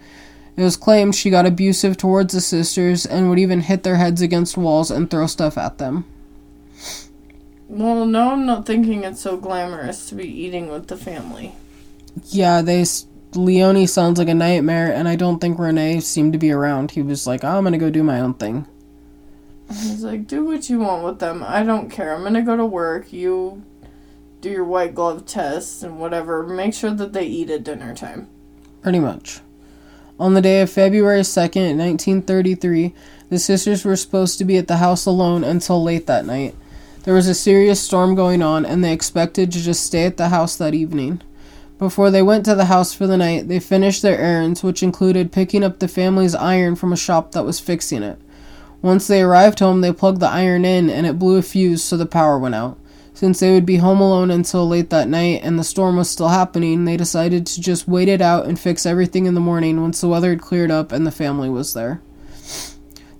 It 0.57 0.63
was 0.63 0.77
claimed 0.77 1.17
she 1.17 1.31
got 1.31 1.47
abusive 1.47 1.97
towards 1.97 2.33
the 2.33 2.41
sisters 2.41 3.05
and 3.05 3.29
would 3.29 3.41
even 3.41 3.63
hit 3.63 3.83
their 3.83 3.97
heads 3.97 4.23
against 4.23 4.57
walls 4.57 4.93
and 4.93 5.11
throw 5.11 5.27
stuff 5.27 5.59
at 5.59 5.79
them. 5.79 6.05
Well, 7.69 8.07
no, 8.07 8.31
I'm 8.31 8.47
not 8.47 8.67
thinking 8.67 9.03
it's 9.03 9.21
so 9.21 9.37
glamorous 9.37 10.09
to 10.11 10.15
be 10.15 10.29
eating 10.29 10.69
with 10.69 10.87
the 10.87 10.97
family. 10.97 11.57
Yeah, 12.25 12.63
they 12.63 12.85
Leonie 13.35 13.87
sounds 13.87 14.19
like 14.19 14.29
a 14.29 14.35
nightmare, 14.35 14.93
and 14.93 15.07
I 15.07 15.17
don't 15.17 15.41
think 15.41 15.59
René 15.59 16.03
seemed 16.03 16.33
to 16.33 16.39
be 16.39 16.51
around. 16.51 16.93
He 16.93 17.03
was 17.03 17.27
like, 17.27 17.45
"I'm 17.45 17.65
gonna 17.65 17.79
go 17.79 17.91
do 17.91 18.03
my 18.03 18.21
own 18.21 18.35
thing." 18.35 18.67
He's 19.69 20.05
like, 20.05 20.29
do 20.29 20.45
what 20.45 20.71
you 20.71 20.79
want 20.79 21.05
with 21.05 21.19
them. 21.19 21.45
I 21.47 21.65
don't 21.65 21.91
care. 21.91 22.15
I'm 22.15 22.23
gonna 22.23 22.43
go 22.43 22.57
to 22.57 22.65
work. 22.65 23.13
You 23.13 23.65
do 24.41 24.49
your 24.49 24.65
white 24.65 24.95
glove 24.95 25.27
tests 25.27 25.83
and 25.83 25.99
whatever. 25.99 26.45
Make 26.45 26.73
sure 26.73 26.93
that 26.93 27.13
they 27.13 27.25
eat 27.25 27.51
at 27.51 27.65
dinner 27.65 27.95
time. 27.95 28.29
Pretty 28.81 29.01
much. 29.01 29.41
On 30.21 30.35
the 30.35 30.41
day 30.41 30.61
of 30.63 30.71
February 30.71 31.25
2nd, 31.25 31.77
1933, 31.77 32.95
the 33.29 33.39
sisters 33.39 33.85
were 33.85 33.97
supposed 33.97 34.39
to 34.39 34.45
be 34.45 34.57
at 34.57 34.69
the 34.69 34.77
house 34.77 35.05
alone 35.05 35.43
until 35.43 35.83
late 35.83 36.07
that 36.07 36.25
night. 36.25 36.55
There 37.03 37.15
was 37.15 37.29
a 37.29 37.35
serious 37.35 37.81
storm 37.81 38.15
going 38.15 38.43
on, 38.43 38.65
and 38.65 38.83
they 38.83 38.93
expected 38.93 39.53
to 39.53 39.61
just 39.61 39.85
stay 39.85 40.05
at 40.05 40.17
the 40.17 40.29
house 40.29 40.57
that 40.57 40.75
evening. 40.75 41.23
Before 41.79 42.11
they 42.11 42.23
went 42.23 42.45
to 42.47 42.55
the 42.55 42.67
house 42.67 42.95
for 42.95 43.07
the 43.07 43.19
night, 43.19 43.49
they 43.49 43.61
finished 43.61 44.01
their 44.01 44.19
errands, 44.19 44.63
which 44.63 44.83
included 44.83 45.31
picking 45.31 45.63
up 45.63 45.79
the 45.79 45.89
family's 45.89 46.35
iron 46.35 46.75
from 46.75 46.93
a 46.93 46.97
shop 46.97 47.33
that 47.33 47.45
was 47.45 47.61
fixing 47.61 48.03
it. 48.03 48.19
Once 48.81 49.07
they 49.07 49.21
arrived 49.21 49.59
home, 49.59 49.83
they 49.83 49.93
plugged 49.93 50.21
the 50.21 50.29
iron 50.29 50.65
in, 50.65 50.89
and 50.89 51.07
it 51.07 51.19
blew 51.19 51.37
a 51.37 51.43
fuse, 51.43 51.85
so 51.85 51.97
the 51.97 52.07
power 52.07 52.39
went 52.39 52.55
out. 52.55 52.79
Since 53.13 53.41
they 53.41 53.53
would 53.53 53.65
be 53.67 53.79
home 53.79 54.01
alone 54.01 54.31
until 54.31 54.69
late 54.69 54.91
that 54.91 55.09
night 55.09 55.41
and 55.43 55.59
the 55.59 55.65
storm 55.65 55.97
was 55.97 56.11
still 56.11 56.29
happening, 56.29 56.85
they 56.85 56.99
decided 56.99 57.47
to 57.47 57.63
just 57.63 57.89
wait 57.89 58.09
it 58.09 58.21
out 58.21 58.45
and 58.45 58.61
fix 58.61 58.85
everything 58.85 59.25
in 59.25 59.33
the 59.35 59.41
morning 59.41 59.81
once 59.81 60.03
the 60.03 60.09
weather 60.09 60.31
had 60.31 60.43
cleared 60.43 60.71
up 60.71 60.93
and 60.93 61.07
the 61.07 61.11
family 61.11 61.49
was 61.49 61.73
there. 61.73 62.03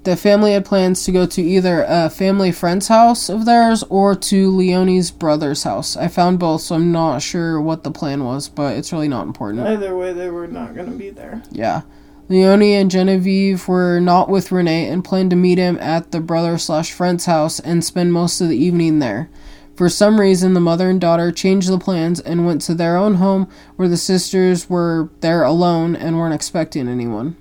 The 0.07 0.17
family 0.17 0.53
had 0.53 0.65
plans 0.65 1.03
to 1.03 1.11
go 1.11 1.27
to 1.27 1.43
either 1.43 1.85
a 1.89 2.09
family 2.09 2.53
friend's 2.53 2.87
house 2.87 3.29
of 3.29 3.45
theirs 3.45 3.83
or 3.91 4.15
to 4.15 4.51
Leonie's 4.53 5.11
brother's 5.11 5.65
house. 5.65 5.97
I 5.97 6.07
found 6.07 6.39
both, 6.39 6.61
so 6.61 6.77
I'm 6.77 6.93
not 6.93 7.23
sure 7.23 7.61
what 7.61 7.83
the 7.83 7.91
plan 7.91 8.23
was, 8.23 8.49
but 8.49 8.77
it's 8.77 8.93
really 8.93 9.09
not 9.09 9.27
important. 9.27 9.67
Either 9.67 9.97
way, 9.97 10.13
they 10.13 10.31
were 10.31 10.47
not 10.47 10.77
going 10.77 10.93
to 10.93 10.97
be 10.97 11.11
there. 11.11 11.43
Yeah. 11.51 11.83
Leonie 12.29 12.75
and 12.75 12.89
Genevieve 12.89 13.67
were 13.67 13.99
not 13.99 14.29
with 14.29 14.51
René 14.51 14.89
and 14.89 15.05
planned 15.05 15.31
to 15.31 15.37
meet 15.37 15.59
him 15.59 15.77
at 15.81 16.13
the 16.13 16.21
brother 16.21 16.57
slash 16.57 16.93
friend's 16.93 17.25
house 17.25 17.59
and 17.59 17.85
spend 17.85 18.13
most 18.13 18.41
of 18.41 18.49
the 18.49 18.57
evening 18.57 19.01
there. 19.01 19.29
For 19.75 19.89
some 19.89 20.21
reason, 20.21 20.55
the 20.55 20.61
mother 20.61 20.89
and 20.89 21.01
daughter 21.01 21.33
changed 21.33 21.69
the 21.69 21.81
plans 21.81 22.21
and 22.21 22.47
went 22.47 22.61
to 22.63 22.75
their 22.75 22.97
own 22.97 23.17
home 23.17 23.49
where 23.75 23.89
the 23.89 23.97
sisters 23.97 24.71
were 24.71 25.11
there 25.19 25.43
alone 25.43 25.97
and 25.97 26.17
weren't 26.17 26.33
expecting 26.33 26.87
anyone. 26.87 27.37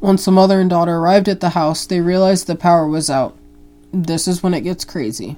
Once 0.00 0.24
the 0.24 0.30
mother 0.30 0.60
and 0.60 0.70
daughter 0.70 0.96
arrived 0.96 1.28
at 1.28 1.40
the 1.40 1.50
house, 1.50 1.84
they 1.84 2.00
realized 2.00 2.46
the 2.46 2.56
power 2.56 2.86
was 2.86 3.10
out. 3.10 3.36
This 3.92 4.26
is 4.26 4.42
when 4.42 4.54
it 4.54 4.62
gets 4.62 4.84
crazy. 4.84 5.36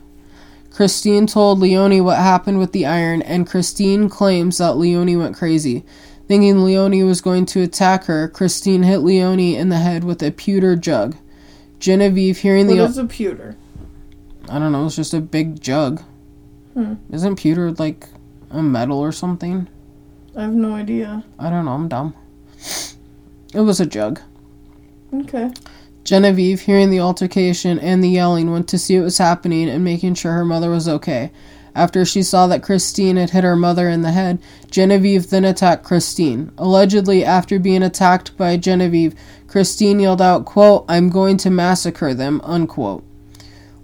Christine 0.70 1.26
told 1.26 1.58
Leonie 1.58 2.00
what 2.00 2.16
happened 2.18 2.58
with 2.58 2.72
the 2.72 2.86
iron, 2.86 3.22
and 3.22 3.46
Christine 3.46 4.08
claims 4.08 4.58
that 4.58 4.76
Leonie 4.76 5.16
went 5.16 5.36
crazy. 5.36 5.84
Thinking 6.28 6.64
Leonie 6.64 7.02
was 7.02 7.20
going 7.20 7.44
to 7.46 7.62
attack 7.62 8.04
her, 8.04 8.28
Christine 8.28 8.84
hit 8.84 8.98
Leonie 8.98 9.56
in 9.56 9.68
the 9.68 9.78
head 9.78 10.04
with 10.04 10.22
a 10.22 10.30
pewter 10.30 10.76
jug. 10.76 11.16
Genevieve, 11.78 12.38
hearing 12.38 12.68
What 12.68 12.76
the 12.76 12.84
is 12.84 12.98
a 12.98 13.04
pewter? 13.04 13.56
I 14.48 14.58
don't 14.58 14.72
know, 14.72 14.86
it's 14.86 14.96
just 14.96 15.12
a 15.12 15.20
big 15.20 15.60
jug. 15.60 16.02
Hmm. 16.74 16.94
Isn't 17.10 17.36
pewter 17.36 17.72
like 17.72 18.06
a 18.50 18.62
metal 18.62 18.98
or 18.98 19.12
something? 19.12 19.68
I 20.36 20.42
have 20.42 20.54
no 20.54 20.74
idea. 20.74 21.24
I 21.38 21.50
don't 21.50 21.66
know, 21.66 21.72
I'm 21.72 21.88
dumb. 21.88 22.14
It 23.52 23.60
was 23.60 23.80
a 23.80 23.86
jug. 23.86 24.20
Okay. 25.14 25.50
Genevieve, 26.04 26.62
hearing 26.62 26.90
the 26.90 27.00
altercation 27.00 27.78
and 27.78 28.02
the 28.02 28.08
yelling, 28.08 28.50
went 28.50 28.68
to 28.68 28.78
see 28.78 28.96
what 28.98 29.04
was 29.04 29.18
happening 29.18 29.68
and 29.68 29.84
making 29.84 30.14
sure 30.14 30.32
her 30.32 30.44
mother 30.44 30.70
was 30.70 30.88
okay. 30.88 31.30
After 31.74 32.04
she 32.04 32.22
saw 32.22 32.46
that 32.48 32.62
Christine 32.62 33.16
had 33.16 33.30
hit 33.30 33.44
her 33.44 33.56
mother 33.56 33.88
in 33.88 34.02
the 34.02 34.12
head, 34.12 34.40
Genevieve 34.70 35.30
then 35.30 35.44
attacked 35.44 35.84
Christine. 35.84 36.52
Allegedly, 36.58 37.24
after 37.24 37.58
being 37.58 37.82
attacked 37.82 38.36
by 38.36 38.56
Genevieve, 38.56 39.14
Christine 39.46 40.00
yelled 40.00 40.20
out, 40.20 40.44
quote, 40.44 40.84
I'm 40.88 41.08
going 41.08 41.36
to 41.38 41.50
massacre 41.50 42.12
them, 42.14 42.40
unquote. 42.42 43.04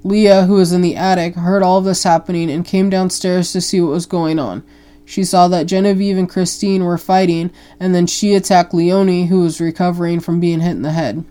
Leah, 0.05 0.45
who 0.45 0.55
was 0.55 0.73
in 0.73 0.83
the 0.83 0.97
attic, 0.97 1.35
heard 1.35 1.63
all 1.63 1.79
of 1.79 1.85
this 1.85 2.03
happening 2.03 2.51
and 2.51 2.65
came 2.65 2.91
downstairs 2.91 3.53
to 3.53 3.61
see 3.61 3.81
what 3.81 3.91
was 3.91 4.07
going 4.07 4.39
on. 4.39 4.63
She 5.09 5.25
saw 5.25 5.49
that 5.49 5.65
Genevieve 5.65 6.19
and 6.19 6.29
Christine 6.29 6.85
were 6.85 6.99
fighting, 6.99 7.51
and 7.81 7.95
then 7.95 8.07
she 8.07 8.35
attacked 8.35 8.75
Leonie, 8.75 9.25
who 9.25 9.41
was 9.41 9.59
recovering 9.59 10.21
from 10.21 10.39
being 10.39 10.61
hit 10.61 10.73
in 10.73 10.83
the 10.83 10.93
head. 10.93 11.25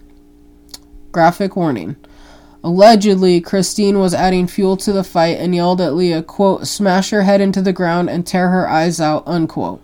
Graphic 1.12 1.56
warning. 1.56 1.96
Allegedly, 2.64 3.40
Christine 3.40 4.00
was 4.00 4.16
adding 4.16 4.48
fuel 4.48 4.78
to 4.78 4.92
the 4.92 5.04
fight 5.04 5.38
and 5.38 5.54
yelled 5.54 5.80
at 5.80 5.94
Leah, 5.94 6.24
quote, 6.24 6.66
smash 6.66 7.12
her 7.12 7.22
head 7.22 7.40
into 7.40 7.62
the 7.62 7.72
ground 7.72 8.10
and 8.10 8.26
tear 8.26 8.50
her 8.50 8.68
eyes 8.68 9.00
out, 9.00 9.22
unquote. 9.28 9.80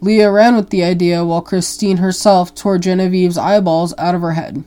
Leah 0.00 0.30
ran 0.30 0.54
with 0.54 0.70
the 0.70 0.84
idea 0.84 1.24
while 1.24 1.42
Christine 1.42 1.96
herself 1.96 2.54
tore 2.54 2.78
Genevieve's 2.78 3.36
eyeballs 3.36 3.92
out 3.98 4.14
of 4.14 4.20
her 4.20 4.34
head. 4.34 4.62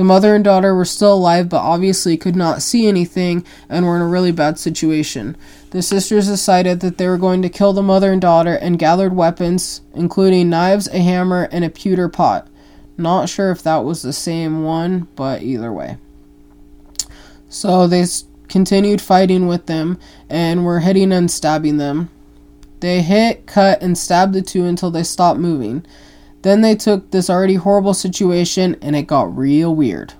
The 0.00 0.04
mother 0.04 0.34
and 0.34 0.42
daughter 0.42 0.74
were 0.74 0.86
still 0.86 1.12
alive 1.12 1.50
but 1.50 1.60
obviously 1.60 2.16
could 2.16 2.34
not 2.34 2.62
see 2.62 2.88
anything 2.88 3.44
and 3.68 3.84
were 3.84 3.96
in 3.96 4.00
a 4.00 4.08
really 4.08 4.32
bad 4.32 4.58
situation. 4.58 5.36
The 5.72 5.82
sisters 5.82 6.26
decided 6.26 6.80
that 6.80 6.96
they 6.96 7.06
were 7.06 7.18
going 7.18 7.42
to 7.42 7.50
kill 7.50 7.74
the 7.74 7.82
mother 7.82 8.10
and 8.10 8.18
daughter 8.18 8.54
and 8.54 8.78
gathered 8.78 9.14
weapons, 9.14 9.82
including 9.92 10.48
knives, 10.48 10.88
a 10.88 11.00
hammer, 11.00 11.50
and 11.52 11.66
a 11.66 11.68
pewter 11.68 12.08
pot. 12.08 12.48
Not 12.96 13.28
sure 13.28 13.50
if 13.50 13.62
that 13.64 13.84
was 13.84 14.00
the 14.00 14.14
same 14.14 14.64
one, 14.64 15.06
but 15.16 15.42
either 15.42 15.70
way. 15.70 15.98
So 17.50 17.86
they 17.86 18.06
continued 18.48 19.02
fighting 19.02 19.48
with 19.48 19.66
them 19.66 19.98
and 20.30 20.64
were 20.64 20.80
hitting 20.80 21.12
and 21.12 21.30
stabbing 21.30 21.76
them. 21.76 22.08
They 22.80 23.02
hit, 23.02 23.44
cut, 23.44 23.82
and 23.82 23.98
stabbed 23.98 24.32
the 24.32 24.40
two 24.40 24.64
until 24.64 24.90
they 24.90 25.02
stopped 25.02 25.40
moving. 25.40 25.84
Then 26.42 26.60
they 26.60 26.74
took 26.74 27.10
this 27.10 27.28
already 27.28 27.56
horrible 27.56 27.94
situation 27.94 28.76
and 28.80 28.96
it 28.96 29.06
got 29.06 29.36
real 29.36 29.74
weird. 29.74 30.14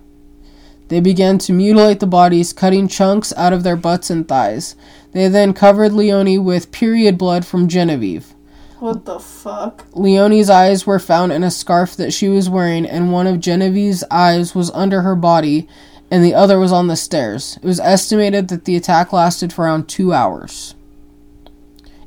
They 0.88 1.00
began 1.00 1.38
to 1.38 1.52
mutilate 1.52 2.00
the 2.00 2.06
bodies, 2.06 2.52
cutting 2.52 2.88
chunks 2.88 3.32
out 3.36 3.52
of 3.52 3.62
their 3.62 3.76
butts 3.76 4.10
and 4.10 4.26
thighs. 4.26 4.74
They 5.12 5.28
then 5.28 5.54
covered 5.54 5.92
Leonie 5.92 6.38
with 6.38 6.72
period 6.72 7.16
blood 7.16 7.46
from 7.46 7.68
Genevieve. 7.68 8.34
What 8.80 9.04
the 9.04 9.20
fuck? 9.20 9.86
Leonie's 9.92 10.48
eyes 10.48 10.86
were 10.86 10.98
found 10.98 11.32
in 11.32 11.44
a 11.44 11.50
scarf 11.50 11.94
that 11.96 12.12
she 12.12 12.28
was 12.28 12.48
wearing, 12.48 12.86
and 12.86 13.12
one 13.12 13.26
of 13.26 13.38
Genevieve's 13.38 14.02
eyes 14.10 14.54
was 14.54 14.70
under 14.70 15.02
her 15.02 15.14
body, 15.14 15.68
and 16.10 16.24
the 16.24 16.34
other 16.34 16.58
was 16.58 16.72
on 16.72 16.86
the 16.86 16.96
stairs. 16.96 17.58
It 17.62 17.66
was 17.66 17.78
estimated 17.78 18.48
that 18.48 18.64
the 18.64 18.76
attack 18.76 19.12
lasted 19.12 19.52
for 19.52 19.66
around 19.66 19.86
two 19.86 20.14
hours. 20.14 20.74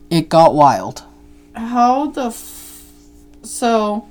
It 0.10 0.30
got 0.30 0.56
wild. 0.56 1.04
How 1.54 2.08
the 2.08 2.26
f- 2.26 2.63
so 3.44 4.08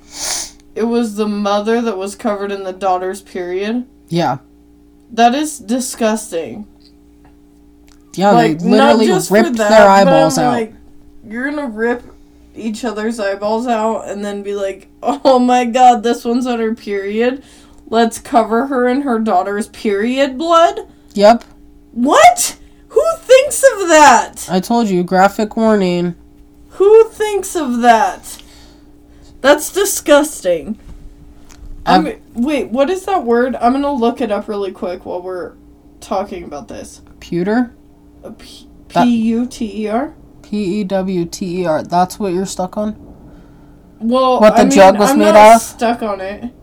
it 0.75 0.83
was 0.83 1.15
the 1.15 1.27
mother 1.27 1.81
that 1.81 1.97
was 1.97 2.15
covered 2.15 2.51
in 2.51 2.63
the 2.63 2.73
daughter's 2.73 3.21
period. 3.21 3.85
Yeah. 4.09 4.39
That 5.11 5.35
is 5.35 5.59
disgusting. 5.59 6.67
Yeah, 8.15 8.31
like 8.31 8.59
they 8.59 8.69
literally 8.69 9.07
not 9.07 9.13
just 9.13 9.29
for 9.29 9.35
ripped 9.35 9.57
that, 9.57 9.69
their 9.69 9.89
eyeballs 9.89 10.37
out. 10.37 10.51
Like, 10.51 10.73
you're 11.25 11.49
gonna 11.49 11.67
rip 11.67 12.03
each 12.55 12.85
other's 12.85 13.19
eyeballs 13.19 13.65
out 13.67 14.07
and 14.07 14.23
then 14.23 14.43
be 14.43 14.55
like, 14.55 14.87
"Oh 15.03 15.39
my 15.39 15.65
god, 15.65 16.03
this 16.03 16.23
one's 16.23 16.45
on 16.45 16.59
her 16.59 16.75
period. 16.75 17.43
Let's 17.87 18.19
cover 18.19 18.67
her 18.67 18.87
in 18.87 19.01
her 19.01 19.19
daughter's 19.19 19.67
period 19.67 20.37
blood." 20.37 20.87
Yep. 21.13 21.43
What? 21.91 22.57
Who 22.89 23.03
thinks 23.17 23.63
of 23.63 23.87
that? 23.87 24.47
I 24.49 24.59
told 24.59 24.89
you, 24.89 25.03
graphic 25.03 25.57
warning. 25.57 26.15
Who 26.69 27.09
thinks 27.09 27.55
of 27.55 27.81
that? 27.81 28.42
That's 29.43 29.73
disgusting. 29.73 30.79
I'm, 31.85 32.07
wait, 32.33 32.69
what 32.69 32.89
is 32.89 33.03
that 33.05 33.25
word? 33.25 33.57
I'm 33.57 33.73
gonna 33.73 33.91
look 33.91 34.21
it 34.21 34.31
up 34.31 34.47
really 34.47 34.71
quick 34.71 35.05
while 35.05 35.21
we're 35.21 35.55
talking 35.99 36.45
about 36.45 36.69
this. 36.69 37.01
Pewter? 37.19 37.75
A 38.23 38.31
P 38.31 38.69
That- 38.93 39.05
U 39.05 39.45
T 39.45 39.83
E 39.83 39.87
R. 39.89 40.13
P 40.43 40.79
E 40.79 40.83
W 40.85 41.25
T 41.25 41.61
E 41.61 41.65
R. 41.65 41.83
That's 41.83 42.17
what 42.17 42.31
you're 42.31 42.45
stuck 42.45 42.77
on? 42.77 42.95
Well, 43.99 44.39
What 44.39 44.55
the 44.55 44.61
I 44.61 44.63
mean, 44.63 44.71
jug 44.71 44.97
was 44.97 45.11
I'm 45.11 45.19
made 45.19 45.25
not 45.25 45.35
out 45.35 45.55
of? 45.57 45.61
Stuck 45.61 46.01
on 46.01 46.21
it. 46.21 46.53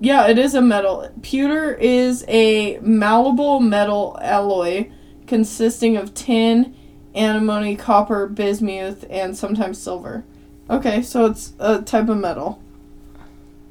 Yeah, 0.00 0.26
it 0.26 0.36
is 0.36 0.56
a 0.56 0.60
metal. 0.62 1.08
Pewter 1.22 1.74
is 1.74 2.24
a 2.26 2.78
malleable 2.80 3.60
metal 3.60 4.18
alloy 4.20 4.90
consisting 5.28 5.96
of 5.96 6.12
tin, 6.12 6.74
antimony, 7.14 7.76
copper, 7.76 8.26
bismuth, 8.26 9.04
and 9.08 9.36
sometimes 9.36 9.78
silver. 9.80 10.24
Okay, 10.70 11.02
so 11.02 11.26
it's 11.26 11.52
a 11.58 11.80
type 11.82 12.08
of 12.08 12.18
metal. 12.18 12.62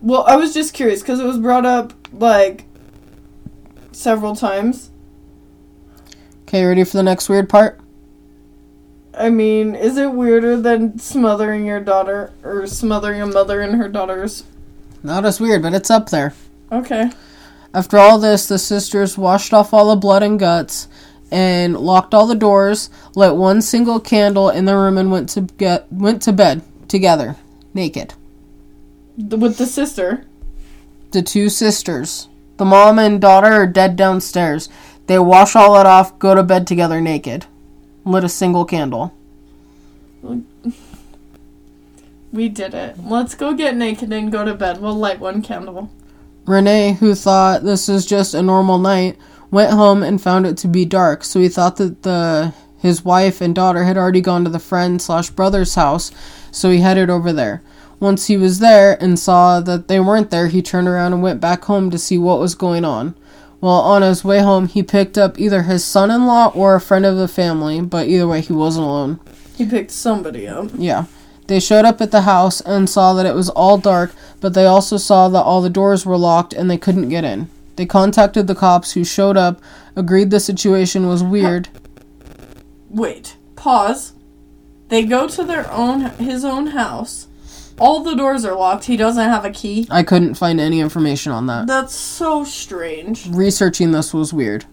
Well, 0.02 0.24
I 0.28 0.36
was 0.36 0.54
just 0.54 0.74
curious 0.74 1.02
because 1.02 1.20
it 1.20 1.26
was 1.26 1.38
brought 1.38 1.66
up 1.66 1.94
like 2.12 2.66
several 3.92 4.36
times. 4.36 4.92
Okay, 6.44 6.64
ready 6.64 6.84
for 6.84 6.98
the 6.98 7.04
next 7.04 7.30
weird 7.30 7.50
part? 7.50 7.80
I 9.14 9.30
mean, 9.30 9.76
is 9.76 9.98
it 9.98 10.12
weirder 10.12 10.62
than 10.62 11.00
smothering 11.00 11.66
your 11.66 11.80
daughter 11.80 12.32
or 12.44 12.68
smothering 12.68 13.22
a 13.22 13.26
mother 13.26 13.62
and 13.62 13.76
her 13.76 13.90
daughter's? 13.90 14.44
Not 15.04 15.26
as 15.26 15.40
weird, 15.40 15.64
but 15.64 15.74
it's 15.74 15.90
up 15.90 16.10
there. 16.10 16.34
Okay. 16.72 17.12
After 17.74 17.98
all 17.98 18.20
this, 18.20 18.48
the 18.48 18.60
sisters 18.60 19.18
washed 19.18 19.54
off 19.54 19.74
all 19.74 19.90
the 19.90 19.96
blood 19.96 20.24
and 20.24 20.40
guts 20.40 20.88
and 21.32 21.78
locked 21.78 22.14
all 22.14 22.28
the 22.28 22.36
doors, 22.36 22.90
lit 23.16 23.36
one 23.36 23.62
single 23.62 24.00
candle 24.00 24.50
in 24.50 24.66
the 24.66 24.76
room, 24.76 24.98
and 24.98 25.12
went 25.12 25.30
to 25.30 25.42
get 25.42 25.92
went 25.92 26.22
to 26.24 26.32
bed 26.32 26.62
together, 26.88 27.36
naked. 27.74 28.14
With 29.18 29.58
the 29.58 29.66
sister. 29.66 30.26
The 31.12 31.22
two 31.22 31.50
sisters, 31.50 32.28
the 32.58 32.66
mom 32.66 33.00
and 33.00 33.22
daughter, 33.22 33.48
are 33.48 33.68
dead 33.68 33.96
downstairs. 33.96 34.70
They 35.08 35.20
wash 35.20 35.56
all 35.56 35.74
that 35.74 35.86
off, 35.86 36.20
go 36.20 36.36
to 36.36 36.44
bed 36.44 36.68
together, 36.68 37.00
naked, 37.00 37.46
lit 38.04 38.24
a 38.24 38.30
single 38.30 38.66
candle. 38.66 39.14
We 42.32 42.50
did 42.50 42.74
it. 42.74 42.98
Let's 43.04 43.36
go 43.36 43.54
get 43.54 43.76
naked 43.76 44.12
and 44.12 44.32
go 44.32 44.44
to 44.44 44.54
bed. 44.54 44.82
We'll 44.82 44.94
light 44.94 45.20
one 45.20 45.42
candle. 45.42 45.90
René, 46.46 46.98
who 46.98 47.16
thought 47.16 47.64
this 47.64 47.88
was 47.88 48.06
just 48.06 48.34
a 48.34 48.42
normal 48.42 48.78
night, 48.78 49.18
went 49.50 49.72
home 49.72 50.04
and 50.04 50.22
found 50.22 50.46
it 50.46 50.58
to 50.58 50.68
be 50.68 50.86
dark, 50.86 51.24
so 51.24 51.40
he 51.40 51.50
thought 51.50 51.78
that 51.78 52.04
the 52.04 52.54
his 52.80 53.04
wife 53.04 53.42
and 53.42 53.56
daughter 53.56 53.86
had 53.86 53.98
already 53.98 54.22
gone 54.22 54.44
to 54.44 54.52
the 54.52 54.60
friend 54.60 55.02
slash 55.02 55.32
brother's 55.32 55.74
house, 55.74 56.12
so 56.52 56.70
he 56.70 56.80
headed 56.80 57.10
over 57.10 57.32
there. 57.34 57.62
Once 58.00 58.28
he 58.28 58.38
was 58.38 58.60
there 58.60 59.02
and 59.02 59.18
saw 59.18 59.60
that 59.60 59.88
they 59.88 60.00
weren't 60.00 60.30
there, 60.30 60.48
he 60.48 60.62
turned 60.62 60.88
around 60.88 61.14
and 61.14 61.24
went 61.24 61.42
back 61.42 61.66
home 61.66 61.90
to 61.90 61.98
see 61.98 62.18
what 62.18 62.40
was 62.40 62.54
going 62.54 62.86
on. 62.86 63.16
Well, 63.60 63.74
on 63.74 64.04
his 64.04 64.24
way 64.24 64.40
home, 64.40 64.68
he 64.68 64.84
picked 64.84 65.18
up 65.18 65.40
either 65.40 65.64
his 65.64 65.84
son 65.84 66.12
in 66.12 66.28
law 66.28 66.52
or 66.54 66.76
a 66.76 66.82
friend 66.82 67.06
of 67.06 67.18
the 67.18 67.28
family, 67.28 67.82
but 67.82 68.08
either 68.08 68.28
way, 68.28 68.42
he 68.42 68.54
wasn't 68.54 68.86
alone. 68.86 69.20
He 69.56 69.66
picked 69.66 69.90
somebody 69.90 70.48
up. 70.48 70.70
Yeah. 70.76 71.06
They 71.48 71.60
showed 71.60 71.86
up 71.86 72.00
at 72.02 72.12
the 72.12 72.22
house 72.22 72.62
and 72.62 72.90
saw 72.90 73.14
that 73.14 73.26
it 73.26 73.34
was 73.34 73.50
all 73.50 73.78
dark, 73.80 74.14
but 74.42 74.54
they 74.54 74.66
also 74.66 74.98
saw 74.98 75.28
that 75.30 75.42
all 75.42 75.62
the 75.62 75.70
doors 75.70 76.06
were 76.06 76.18
locked 76.18 76.54
and 76.54 76.70
they 76.70 76.78
couldn't 76.78 77.10
get 77.10 77.24
in. 77.24 77.50
They 77.78 77.86
contacted 77.86 78.48
the 78.48 78.56
cops 78.56 78.94
who 78.94 79.04
showed 79.04 79.38
up, 79.38 79.62
agreed 79.96 80.30
the 80.30 80.40
situation 80.40 81.08
was 81.08 81.24
weird. 81.24 81.70
Wait, 82.90 83.38
pause. 83.56 84.14
They 84.90 85.04
go 85.04 85.28
to 85.28 85.44
their 85.44 85.70
own 85.72 86.02
his 86.18 86.46
own 86.46 86.68
house. 86.68 87.28
All 87.80 88.02
the 88.02 88.16
doors 88.16 88.44
are 88.44 88.56
locked. 88.56 88.86
He 88.86 88.98
doesn't 88.98 89.30
have 89.30 89.46
a 89.46 89.52
key. 89.52 89.88
I 89.92 90.02
couldn't 90.02 90.36
find 90.36 90.60
any 90.60 90.80
information 90.80 91.32
on 91.32 91.46
that. 91.48 91.68
That's 91.68 91.94
so 91.94 92.44
strange. 92.44 93.28
Researching 93.28 93.92
this 93.92 94.14
was 94.14 94.34
weird. 94.34 94.66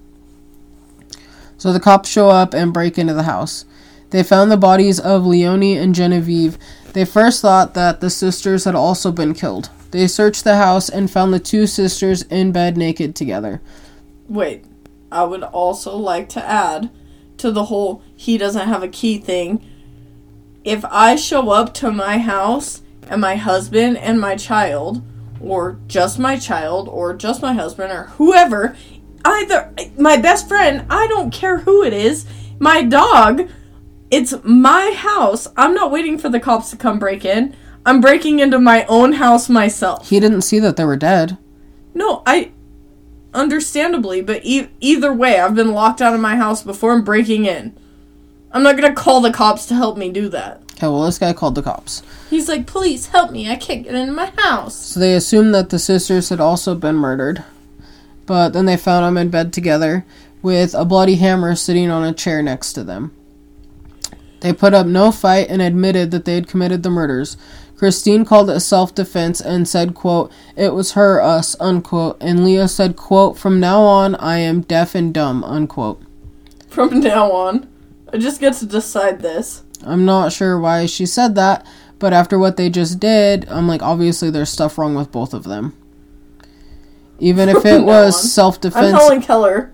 So 1.58 1.72
the 1.72 1.80
cops 1.80 2.08
show 2.08 2.30
up 2.30 2.54
and 2.54 2.72
break 2.72 2.98
into 2.98 3.14
the 3.14 3.24
house. 3.24 3.64
They 4.10 4.22
found 4.22 4.50
the 4.50 4.56
bodies 4.56 5.00
of 5.00 5.26
Leonie 5.26 5.76
and 5.76 5.94
Genevieve. 5.94 6.56
They 6.92 7.04
first 7.04 7.42
thought 7.42 7.74
that 7.74 8.00
the 8.00 8.10
sisters 8.10 8.64
had 8.64 8.74
also 8.74 9.10
been 9.10 9.34
killed. 9.34 9.70
They 9.90 10.06
searched 10.06 10.44
the 10.44 10.56
house 10.56 10.88
and 10.88 11.10
found 11.10 11.34
the 11.34 11.40
two 11.40 11.66
sisters 11.66 12.22
in 12.22 12.52
bed 12.52 12.76
naked 12.76 13.14
together. 13.16 13.60
Wait, 14.28 14.64
I 15.10 15.24
would 15.24 15.42
also 15.42 15.96
like 15.96 16.28
to 16.30 16.44
add 16.44 16.90
to 17.38 17.50
the 17.50 17.64
whole 17.64 18.02
he 18.16 18.38
doesn't 18.38 18.68
have 18.68 18.82
a 18.82 18.88
key 18.88 19.18
thing. 19.18 19.64
If 20.64 20.84
I 20.86 21.16
show 21.16 21.50
up 21.50 21.74
to 21.74 21.90
my 21.90 22.18
house 22.18 22.82
and 23.08 23.20
my 23.20 23.36
husband 23.36 23.98
and 23.98 24.18
my 24.18 24.34
child, 24.34 25.02
or 25.40 25.78
just 25.86 26.18
my 26.18 26.38
child, 26.38 26.88
or 26.88 27.14
just 27.14 27.42
my 27.42 27.52
husband, 27.52 27.92
or 27.92 28.04
whoever, 28.16 28.74
either 29.24 29.74
my 29.98 30.16
best 30.16 30.48
friend, 30.48 30.86
I 30.88 31.06
don't 31.06 31.30
care 31.30 31.58
who 31.58 31.84
it 31.84 31.92
is, 31.92 32.24
my 32.58 32.82
dog, 32.82 33.48
it's 34.10 34.34
my 34.42 34.92
house. 34.96 35.46
I'm 35.56 35.74
not 35.74 35.90
waiting 35.90 36.16
for 36.16 36.30
the 36.30 36.40
cops 36.40 36.70
to 36.70 36.76
come 36.76 36.98
break 36.98 37.24
in. 37.24 37.54
I'm 37.84 38.00
breaking 38.00 38.38
into 38.38 38.58
my 38.58 38.86
own 38.86 39.14
house 39.14 39.50
myself. 39.50 40.08
He 40.08 40.18
didn't 40.18 40.42
see 40.42 40.58
that 40.60 40.76
they 40.76 40.84
were 40.86 40.96
dead. 40.96 41.36
No, 41.92 42.22
I 42.24 42.52
understandably, 43.34 44.22
but 44.22 44.44
e- 44.44 44.68
either 44.80 45.12
way, 45.12 45.38
I've 45.38 45.54
been 45.54 45.72
locked 45.72 46.00
out 46.00 46.14
of 46.14 46.20
my 46.20 46.36
house 46.36 46.62
before 46.62 46.94
and 46.94 47.04
breaking 47.04 47.44
in. 47.44 47.76
I'm 48.54 48.62
not 48.62 48.76
gonna 48.76 48.94
call 48.94 49.20
the 49.20 49.32
cops 49.32 49.66
to 49.66 49.74
help 49.74 49.98
me 49.98 50.10
do 50.10 50.28
that. 50.30 50.62
Okay, 50.74 50.86
well, 50.86 51.02
this 51.02 51.18
guy 51.18 51.32
called 51.32 51.56
the 51.56 51.62
cops. 51.62 52.02
He's 52.30 52.48
like, 52.48 52.66
please 52.66 53.08
help 53.08 53.30
me. 53.30 53.50
I 53.50 53.56
can't 53.56 53.84
get 53.84 53.94
into 53.94 54.12
my 54.12 54.32
house. 54.36 54.74
So 54.74 55.00
they 55.00 55.14
assumed 55.14 55.54
that 55.54 55.70
the 55.70 55.78
sisters 55.78 56.30
had 56.30 56.40
also 56.40 56.74
been 56.74 56.96
murdered. 56.96 57.44
But 58.26 58.50
then 58.50 58.66
they 58.66 58.76
found 58.76 59.04
them 59.04 59.18
in 59.18 59.28
bed 59.28 59.52
together 59.52 60.06
with 60.40 60.72
a 60.74 60.84
bloody 60.84 61.16
hammer 61.16 61.54
sitting 61.54 61.90
on 61.90 62.04
a 62.04 62.12
chair 62.14 62.42
next 62.42 62.72
to 62.74 62.84
them. 62.84 63.12
They 64.40 64.52
put 64.52 64.74
up 64.74 64.86
no 64.86 65.10
fight 65.10 65.48
and 65.48 65.60
admitted 65.60 66.10
that 66.10 66.24
they 66.24 66.34
had 66.34 66.48
committed 66.48 66.82
the 66.82 66.90
murders. 66.90 67.36
Christine 67.76 68.24
called 68.24 68.50
it 68.50 68.60
self-defense 68.60 69.40
and 69.40 69.66
said, 69.66 69.94
quote, 69.94 70.30
it 70.56 70.74
was 70.74 70.92
her, 70.92 71.20
us, 71.20 71.56
unquote. 71.60 72.16
And 72.20 72.44
Leah 72.44 72.68
said, 72.68 72.94
quote, 72.94 73.36
from 73.36 73.58
now 73.58 73.82
on, 73.82 74.14
I 74.16 74.38
am 74.38 74.60
deaf 74.60 74.94
and 74.94 75.12
dumb, 75.12 75.42
unquote. 75.44 76.00
From 76.68 77.00
now 77.00 77.32
on, 77.32 77.68
I 78.14 78.16
just 78.16 78.38
get 78.40 78.54
to 78.54 78.66
decide 78.66 79.20
this. 79.20 79.64
I'm 79.84 80.04
not 80.04 80.32
sure 80.32 80.56
why 80.56 80.86
she 80.86 81.04
said 81.04 81.34
that, 81.34 81.66
but 81.98 82.12
after 82.12 82.38
what 82.38 82.56
they 82.56 82.70
just 82.70 83.00
did, 83.00 83.48
I'm 83.48 83.66
like, 83.66 83.82
obviously 83.82 84.30
there's 84.30 84.50
stuff 84.50 84.78
wrong 84.78 84.94
with 84.94 85.10
both 85.10 85.34
of 85.34 85.42
them. 85.42 85.76
Even 87.18 87.48
if 87.48 87.66
it 87.66 87.82
was 87.84 88.32
self 88.32 88.54
I'm 88.56 88.60
defense, 88.60 88.92
Helen 88.92 89.20
Keller. 89.20 89.72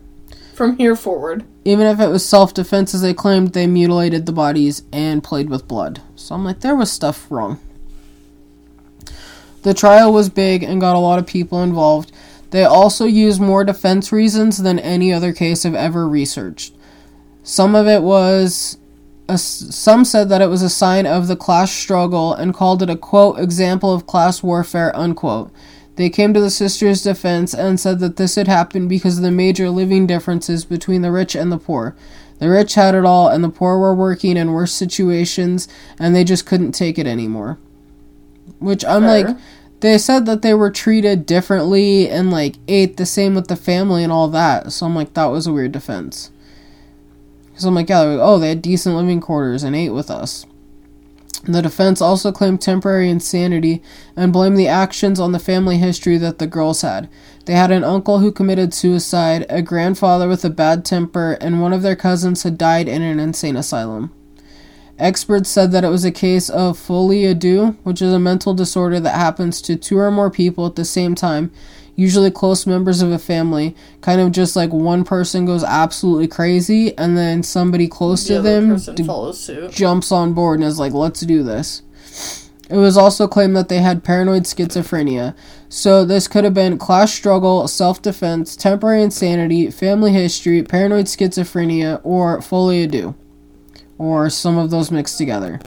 From 0.55 0.79
here 0.79 0.97
forward. 0.97 1.45
even 1.67 1.87
if 1.87 2.01
it 2.01 2.09
was 2.09 2.25
self 2.25 2.55
defense 2.55 2.95
as 2.95 3.03
they 3.03 3.13
claimed, 3.13 3.53
they 3.53 3.67
mutilated 3.67 4.25
the 4.25 4.33
bodies 4.33 4.85
and 4.91 5.23
played 5.23 5.51
with 5.51 5.69
blood. 5.69 6.01
So 6.17 6.35
I'm 6.35 6.45
like, 6.45 6.61
there 6.61 6.75
was 6.77 6.91
stuff 6.91 7.31
wrong. 7.31 7.61
The 9.65 9.75
trial 9.75 10.15
was 10.15 10.31
big 10.31 10.63
and 10.63 10.81
got 10.81 10.97
a 10.97 10.99
lot 10.99 11.19
of 11.19 11.27
people 11.27 11.63
involved. 11.63 12.11
They 12.53 12.65
also 12.65 13.05
used 13.05 13.39
more 13.39 13.65
defense 13.65 14.11
reasons 14.11 14.63
than 14.63 14.79
any 14.79 15.13
other 15.13 15.35
case 15.35 15.67
I've 15.67 15.75
ever 15.75 16.09
researched. 16.09 16.75
Some 17.51 17.75
of 17.75 17.89
it 17.89 18.05
was 18.05 18.79
a, 19.29 19.37
some 19.37 20.05
said 20.05 20.29
that 20.29 20.41
it 20.41 20.47
was 20.47 20.63
a 20.63 20.71
sign 20.71 21.05
of 21.05 21.27
the 21.27 21.35
class 21.35 21.73
struggle 21.73 22.33
and 22.33 22.55
called 22.55 22.81
it 22.81 22.89
a 22.89 22.95
quote 22.95 23.41
example 23.41 23.93
of 23.93 24.07
class 24.07 24.41
warfare 24.41 24.95
unquote. 24.95 25.51
They 25.97 26.11
came 26.11 26.33
to 26.33 26.41
the 26.41 26.49
sisters' 26.49 27.03
defense 27.03 27.53
and 27.53 27.81
said 27.81 27.99
that 27.99 28.19
this 28.19 28.37
had 28.37 28.47
happened 28.47 28.89
because 28.89 29.17
of 29.17 29.25
the 29.25 29.33
major 29.33 29.69
living 29.69 30.07
differences 30.07 30.65
between 30.65 31.03
the 31.03 31.11
rich 31.11 31.35
and 31.35 31.51
the 31.51 31.59
poor. 31.59 31.97
The 32.39 32.49
rich 32.49 32.77
had 32.77 32.95
it 32.95 33.05
all 33.05 33.27
and 33.27 33.43
the 33.43 33.49
poor 33.49 33.79
were 33.79 33.97
working 33.97 34.37
in 34.37 34.53
worse 34.53 34.73
situations 34.73 35.67
and 35.99 36.15
they 36.15 36.23
just 36.23 36.47
couldn't 36.47 36.71
take 36.71 37.01
it 37.01 37.07
anymore. 37.09 37.59
Which 38.61 38.85
I'm 38.85 39.03
Fair. 39.03 39.25
like 39.25 39.37
they 39.81 39.99
said 39.99 40.25
that 40.27 40.43
they 40.43 40.55
were 40.55 40.71
treated 40.71 41.27
differently 41.27 42.09
and 42.09 42.31
like 42.31 42.59
ate 42.69 42.97
the 42.97 43.07
same 43.07 43.35
with 43.35 43.49
the 43.49 43.57
family 43.57 44.05
and 44.05 44.13
all 44.13 44.29
that. 44.29 44.71
So 44.71 44.87
I'm 44.87 44.95
like 44.95 45.15
that 45.15 45.27
was 45.33 45.49
a 45.49 45.53
weird 45.53 45.73
defense. 45.73 46.31
Because 47.61 47.69
I'm 47.69 47.75
like, 47.75 47.91
yeah, 47.91 48.17
oh, 48.23 48.39
they 48.39 48.49
had 48.49 48.63
decent 48.63 48.97
living 48.97 49.21
quarters 49.21 49.63
and 49.63 49.77
ate 49.77 49.91
with 49.91 50.11
us. 50.11 50.47
The 51.45 51.61
defense 51.61 52.01
also 52.01 52.33
claimed 52.33 52.63
temporary 52.63 53.11
insanity 53.11 53.83
and 54.17 54.33
blamed 54.33 54.57
the 54.57 54.67
actions 54.67 55.21
on 55.21 55.33
the 55.33 55.39
family 55.39 55.77
history 55.77 56.17
that 56.17 56.39
the 56.39 56.47
girls 56.47 56.81
had. 56.81 57.11
They 57.45 57.53
had 57.53 57.71
an 57.71 57.85
uncle 57.85 58.21
who 58.21 58.33
committed 58.33 58.73
suicide, 58.73 59.45
a 59.51 59.61
grandfather 59.61 60.27
with 60.27 60.43
a 60.43 60.49
bad 60.49 60.87
temper, 60.87 61.37
and 61.43 61.61
one 61.61 61.75
of 61.75 61.83
their 61.83 61.97
cousins 61.97 62.45
had 62.45 62.57
died 62.57 62.89
in 62.89 63.03
an 63.03 63.21
insane 63.21 63.57
asylum. 63.57 64.11
Experts 64.99 65.51
said 65.51 65.71
that 65.73 65.85
it 65.85 65.89
was 65.89 66.07
a 66.07 66.11
case 66.11 66.49
of 66.49 66.79
folie 66.79 67.25
à 67.25 67.39
deux, 67.39 67.77
which 67.83 68.01
is 68.01 68.15
a 68.15 68.19
mental 68.19 68.55
disorder 68.55 68.99
that 69.01 69.17
happens 69.17 69.61
to 69.61 69.77
two 69.77 69.99
or 69.99 70.11
more 70.11 70.31
people 70.31 70.65
at 70.65 70.77
the 70.77 70.85
same 70.87 71.15
time, 71.15 71.53
usually 71.97 72.31
close 72.31 72.67
members 72.67 73.03
of 73.03 73.11
a 73.11 73.19
family. 73.19 73.77
Kind 74.01 74.21
of 74.21 74.33
just 74.33 74.57
like 74.57 74.73
one 74.73 75.05
person 75.05 75.47
goes 75.47 75.65
absolutely 75.65 76.29
crazy, 76.29 76.97
and 76.97 77.17
then 77.17 77.43
somebody 77.43 77.89
close 77.89 78.27
The 78.27 78.37
to 78.37 78.43
them 78.43 78.77
d- 78.77 79.69
jumps 79.69 80.13
on 80.13 80.33
board 80.33 80.61
and 80.61 80.69
is 80.69 80.79
like, 80.79 80.93
let's 80.93 81.21
do 81.21 81.43
this. 81.43 81.83
It 82.71 82.77
was 82.77 82.97
also 82.97 83.27
claimed 83.27 83.57
that 83.57 83.69
they 83.69 83.81
had 83.81 84.05
paranoid 84.05 84.45
schizophrenia. 84.45 85.35
So 85.69 86.05
this 86.05 86.29
could 86.29 86.45
have 86.45 86.55
been 86.55 86.79
class 86.79 87.13
struggle, 87.13 87.67
self 87.67 88.01
defense, 88.01 88.55
temporary 88.55 89.03
insanity, 89.03 89.71
family 89.71 90.13
history, 90.13 90.63
paranoid 90.63 91.07
schizophrenia, 91.07 92.01
or 92.05 92.41
folie 92.41 92.87
à 92.87 92.91
deux. 92.91 93.15
Or 93.99 94.31
some 94.31 94.57
of 94.57 94.71
those 94.71 94.91
mixed 94.91 95.19
together. 95.19 95.61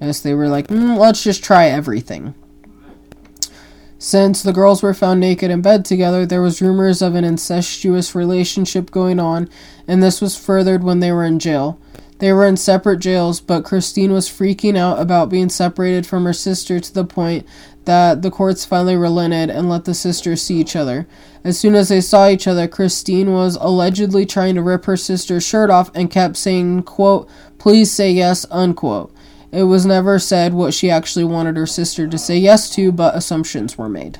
As 0.00 0.22
they 0.22 0.34
were 0.34 0.48
like, 0.48 0.68
mm, 0.68 0.98
let's 0.98 1.22
just 1.24 1.42
try 1.42 1.66
everything. 1.68 2.34
Since 4.04 4.42
the 4.42 4.52
girls 4.52 4.82
were 4.82 4.94
found 4.94 5.20
naked 5.20 5.48
in 5.52 5.62
bed 5.62 5.84
together, 5.84 6.26
there 6.26 6.42
was 6.42 6.60
rumors 6.60 7.02
of 7.02 7.14
an 7.14 7.22
incestuous 7.22 8.16
relationship 8.16 8.90
going 8.90 9.20
on, 9.20 9.48
and 9.86 10.02
this 10.02 10.20
was 10.20 10.36
furthered 10.36 10.82
when 10.82 10.98
they 10.98 11.12
were 11.12 11.24
in 11.24 11.38
jail. 11.38 11.78
They 12.18 12.32
were 12.32 12.44
in 12.44 12.56
separate 12.56 12.98
jails, 12.98 13.40
but 13.40 13.62
Christine 13.64 14.12
was 14.12 14.28
freaking 14.28 14.76
out 14.76 14.98
about 14.98 15.28
being 15.28 15.48
separated 15.48 16.04
from 16.04 16.24
her 16.24 16.32
sister 16.32 16.80
to 16.80 16.92
the 16.92 17.04
point 17.04 17.46
that 17.84 18.22
the 18.22 18.30
courts 18.32 18.64
finally 18.64 18.96
relented 18.96 19.50
and 19.50 19.68
let 19.68 19.84
the 19.84 19.94
sisters 19.94 20.42
see 20.42 20.58
each 20.58 20.74
other. 20.74 21.06
As 21.44 21.56
soon 21.56 21.76
as 21.76 21.88
they 21.88 22.00
saw 22.00 22.28
each 22.28 22.48
other, 22.48 22.66
Christine 22.66 23.32
was 23.32 23.56
allegedly 23.60 24.26
trying 24.26 24.56
to 24.56 24.62
rip 24.62 24.84
her 24.86 24.96
sister's 24.96 25.46
shirt 25.46 25.70
off 25.70 25.92
and 25.94 26.10
kept 26.10 26.36
saying, 26.36 26.82
quote, 26.82 27.28
please 27.58 27.92
say 27.92 28.10
yes, 28.10 28.46
unquote. 28.50 29.14
It 29.52 29.64
was 29.64 29.84
never 29.84 30.18
said 30.18 30.54
what 30.54 30.72
she 30.72 30.90
actually 30.90 31.26
wanted 31.26 31.58
her 31.58 31.66
sister 31.66 32.08
to 32.08 32.18
say 32.18 32.38
yes 32.38 32.70
to, 32.70 32.90
but 32.90 33.14
assumptions 33.14 33.76
were 33.76 33.88
made. 33.88 34.18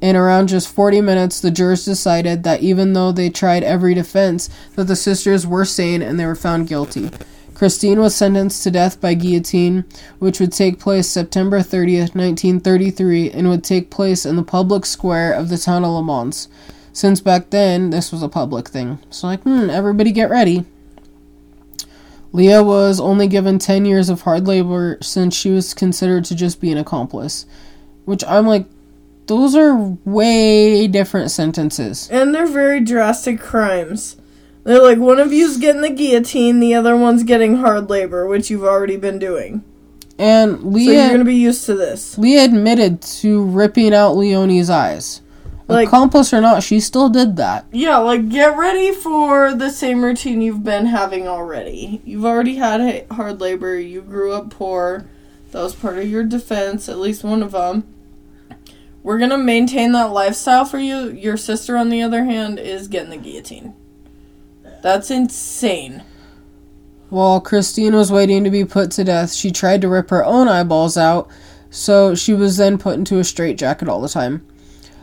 In 0.00 0.16
around 0.16 0.48
just 0.48 0.72
40 0.72 1.00
minutes, 1.00 1.40
the 1.40 1.50
jurors 1.50 1.84
decided 1.84 2.44
that 2.44 2.62
even 2.62 2.92
though 2.92 3.12
they 3.12 3.28
tried 3.28 3.64
every 3.64 3.92
defense, 3.92 4.48
that 4.76 4.84
the 4.84 4.96
sisters 4.96 5.46
were 5.46 5.64
sane 5.64 6.00
and 6.00 6.18
they 6.18 6.24
were 6.24 6.36
found 6.36 6.68
guilty. 6.68 7.10
Christine 7.52 8.00
was 8.00 8.14
sentenced 8.14 8.62
to 8.62 8.70
death 8.70 9.00
by 9.02 9.12
guillotine, 9.12 9.84
which 10.18 10.40
would 10.40 10.52
take 10.52 10.78
place 10.78 11.08
September 11.08 11.58
30th, 11.58 12.14
1933, 12.14 13.32
and 13.32 13.50
would 13.50 13.62
take 13.62 13.90
place 13.90 14.24
in 14.24 14.36
the 14.36 14.42
public 14.42 14.86
square 14.86 15.32
of 15.32 15.50
the 15.50 15.58
town 15.58 15.84
of 15.84 15.90
Le 15.90 16.02
Mans. 16.02 16.48
Since 16.94 17.20
back 17.20 17.50
then, 17.50 17.90
this 17.90 18.12
was 18.12 18.22
a 18.22 18.28
public 18.30 18.70
thing. 18.70 18.98
So, 19.10 19.26
like, 19.26 19.42
hmm, 19.42 19.68
everybody 19.68 20.12
get 20.12 20.30
ready. 20.30 20.64
Leah 22.32 22.62
was 22.62 23.00
only 23.00 23.26
given 23.26 23.58
10 23.58 23.84
years 23.84 24.08
of 24.08 24.22
hard 24.22 24.46
labor 24.46 24.98
since 25.02 25.34
she 25.34 25.50
was 25.50 25.74
considered 25.74 26.24
to 26.26 26.34
just 26.34 26.60
be 26.60 26.70
an 26.70 26.78
accomplice. 26.78 27.46
Which 28.04 28.24
I'm 28.24 28.46
like, 28.46 28.66
those 29.26 29.54
are 29.54 29.76
way 30.04 30.86
different 30.86 31.30
sentences. 31.30 32.08
And 32.10 32.34
they're 32.34 32.46
very 32.46 32.80
drastic 32.80 33.40
crimes. 33.40 34.16
They're 34.64 34.82
like 34.82 34.98
one 34.98 35.18
of 35.18 35.32
you's 35.32 35.56
getting 35.56 35.82
the 35.82 35.90
guillotine, 35.90 36.60
the 36.60 36.74
other 36.74 36.96
one's 36.96 37.22
getting 37.22 37.56
hard 37.56 37.88
labor, 37.88 38.26
which 38.26 38.50
you've 38.50 38.64
already 38.64 38.96
been 38.96 39.18
doing. 39.18 39.64
And 40.18 40.74
Leah. 40.74 40.84
So 40.84 40.92
you're 40.92 41.10
gonna 41.12 41.24
be 41.24 41.34
used 41.34 41.64
to 41.66 41.74
this. 41.74 42.18
Leah 42.18 42.44
admitted 42.44 43.00
to 43.00 43.42
ripping 43.42 43.94
out 43.94 44.16
Leonie's 44.16 44.68
eyes. 44.68 45.22
Like- 45.70 45.88
Accomplice 45.88 46.32
or 46.32 46.40
not, 46.40 46.62
she 46.62 46.80
still 46.80 47.08
did 47.08 47.36
that. 47.36 47.66
Yeah, 47.72 47.98
like 47.98 48.28
get 48.28 48.56
ready 48.56 48.92
for 48.92 49.54
the 49.54 49.70
same 49.70 50.04
routine 50.04 50.40
you've 50.42 50.64
been 50.64 50.86
having 50.86 51.26
already. 51.28 52.00
You've 52.04 52.24
already 52.24 52.56
had 52.56 53.06
hard 53.10 53.40
labor. 53.40 53.78
You 53.78 54.00
grew 54.02 54.32
up 54.32 54.50
poor. 54.50 55.04
That 55.52 55.62
was 55.62 55.74
part 55.74 55.98
of 55.98 56.08
your 56.08 56.22
defense, 56.24 56.88
at 56.88 56.98
least 56.98 57.24
one 57.24 57.42
of 57.42 57.52
them. 57.52 57.84
We're 59.02 59.18
gonna 59.18 59.38
maintain 59.38 59.92
that 59.92 60.12
lifestyle 60.12 60.64
for 60.64 60.78
you. 60.78 61.10
Your 61.10 61.36
sister, 61.36 61.76
on 61.76 61.88
the 61.88 62.02
other 62.02 62.24
hand, 62.24 62.58
is 62.58 62.86
getting 62.86 63.10
the 63.10 63.16
guillotine. 63.16 63.74
That's 64.82 65.10
insane. 65.10 66.02
While 67.08 67.40
Christine 67.40 67.94
was 67.94 68.12
waiting 68.12 68.44
to 68.44 68.50
be 68.50 68.64
put 68.64 68.90
to 68.92 69.04
death, 69.04 69.32
she 69.32 69.50
tried 69.50 69.80
to 69.80 69.88
rip 69.88 70.10
her 70.10 70.24
own 70.24 70.46
eyeballs 70.48 70.96
out, 70.96 71.28
so 71.70 72.14
she 72.14 72.32
was 72.34 72.56
then 72.56 72.78
put 72.78 72.94
into 72.94 73.18
a 73.18 73.24
straitjacket 73.24 73.88
all 73.88 74.00
the 74.00 74.08
time. 74.08 74.46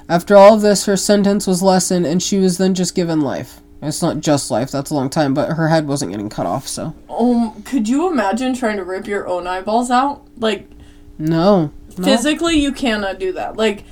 After 0.09 0.35
all 0.35 0.55
of 0.55 0.61
this, 0.61 0.85
her 0.85 0.95
sentence 0.97 1.45
was 1.47 1.61
lessened 1.61 2.05
and 2.05 2.21
she 2.23 2.37
was 2.39 2.57
then 2.57 2.73
just 2.73 2.95
given 2.95 3.21
life. 3.21 3.61
It's 3.81 4.01
not 4.01 4.21
just 4.21 4.49
life, 4.49 4.71
that's 4.71 4.89
a 4.89 4.95
long 4.95 5.09
time, 5.09 5.33
but 5.33 5.51
her 5.53 5.67
head 5.67 5.87
wasn't 5.87 6.11
getting 6.11 6.29
cut 6.29 6.45
off, 6.47 6.67
so. 6.67 6.95
Um, 7.09 7.61
could 7.63 7.87
you 7.87 8.09
imagine 8.09 8.55
trying 8.55 8.77
to 8.77 8.83
rip 8.83 9.05
your 9.05 9.27
own 9.27 9.45
eyeballs 9.45 9.91
out? 9.91 10.25
Like 10.37 10.67
No. 11.19 11.71
no. 11.97 12.03
physically, 12.03 12.55
you 12.59 12.71
cannot 12.71 13.19
do 13.19 13.33
that. 13.33 13.55
Like 13.57 13.83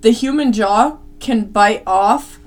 the 0.00 0.10
human 0.10 0.52
jaw 0.52 0.98
can 1.20 1.46
bite 1.46 1.82
off 1.86 2.38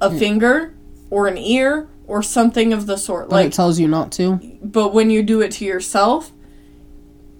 a 0.00 0.10
finger 0.16 0.74
or 1.10 1.26
an 1.26 1.36
ear 1.36 1.88
or 2.06 2.22
something 2.22 2.72
of 2.72 2.86
the 2.86 2.96
sort. 2.96 3.28
But 3.28 3.34
Like 3.36 3.46
it 3.48 3.52
tells 3.52 3.78
you 3.78 3.88
not 3.88 4.10
to. 4.12 4.36
but 4.62 4.94
when 4.94 5.10
you 5.10 5.22
do 5.22 5.40
it 5.42 5.52
to 5.52 5.64
yourself, 5.64 6.32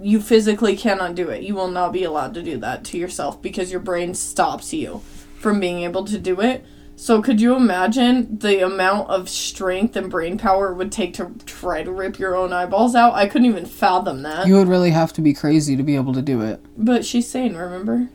you 0.01 0.21
physically 0.21 0.77
cannot 0.77 1.15
do 1.15 1.29
it. 1.29 1.43
You 1.43 1.55
will 1.55 1.69
not 1.69 1.93
be 1.93 2.05
allowed 2.05 2.35
to 2.35 2.43
do 2.43 2.57
that 2.59 2.85
to 2.85 2.99
yourself 2.99 3.41
because 3.43 3.71
your 3.71 3.81
brain 3.81 4.15
stops 4.15 4.73
you 4.73 5.03
from 5.39 5.61
being 5.61 5.83
able 5.83 6.05
to 6.05 6.19
do 6.19 6.41
it. 6.41 6.65
So 6.97 7.23
could 7.23 7.41
you 7.41 7.55
imagine 7.55 8.39
the 8.39 8.65
amount 8.65 9.09
of 9.09 9.29
strength 9.29 9.95
and 9.95 10.11
brain 10.11 10.37
power 10.37 10.73
it 10.73 10.75
would 10.75 10.91
take 10.91 11.15
to 11.15 11.33
try 11.47 11.85
to 11.85 11.93
rip 11.93 12.19
your 12.19 12.35
own 12.35 12.53
eyeballs 12.53 12.97
out? 12.97 13.15
I 13.15 13.29
couldn't 13.29 13.47
even 13.47 13.67
fathom 13.67 14.23
that. 14.23 14.49
You 14.49 14.57
would 14.57 14.67
really 14.67 14.91
have 14.91 15.13
to 15.13 15.21
be 15.21 15.33
crazy 15.33 15.77
to 15.77 15.85
be 15.85 15.95
able 15.95 16.13
to 16.15 16.23
do 16.23 16.41
it. 16.41 16.61
but 16.77 17.05
she's 17.05 17.29
sane, 17.29 17.55
remember? 17.55 18.09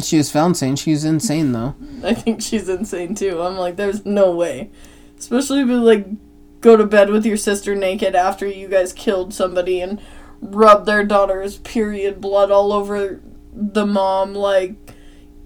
She 0.00 0.16
was 0.16 0.30
found 0.30 0.56
sane. 0.56 0.76
She's 0.76 1.04
insane, 1.04 1.52
though. 1.52 1.74
I 2.04 2.14
think 2.14 2.40
she's 2.40 2.68
insane 2.68 3.14
too. 3.14 3.42
I'm 3.42 3.56
like, 3.56 3.76
there's 3.76 4.06
no 4.06 4.34
way. 4.34 4.70
Especially 5.18 5.60
if 5.60 5.68
you 5.68 5.76
like 5.76 6.06
go 6.60 6.76
to 6.76 6.86
bed 6.86 7.10
with 7.10 7.26
your 7.26 7.36
sister 7.36 7.74
naked 7.74 8.14
after 8.14 8.46
you 8.46 8.68
guys 8.68 8.92
killed 8.92 9.34
somebody 9.34 9.80
and 9.80 10.00
rub 10.40 10.86
their 10.86 11.04
daughter's 11.04 11.58
period 11.58 12.20
blood 12.20 12.50
all 12.50 12.72
over 12.72 13.20
the 13.52 13.86
mom. 13.86 14.34
Like, 14.34 14.74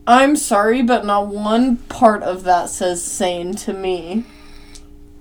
I'm 0.06 0.36
sorry, 0.36 0.82
but 0.82 1.04
not 1.04 1.28
one 1.28 1.76
part 1.76 2.22
of 2.22 2.44
that 2.44 2.70
says 2.70 3.02
sane 3.02 3.54
to 3.56 3.72
me. 3.72 4.24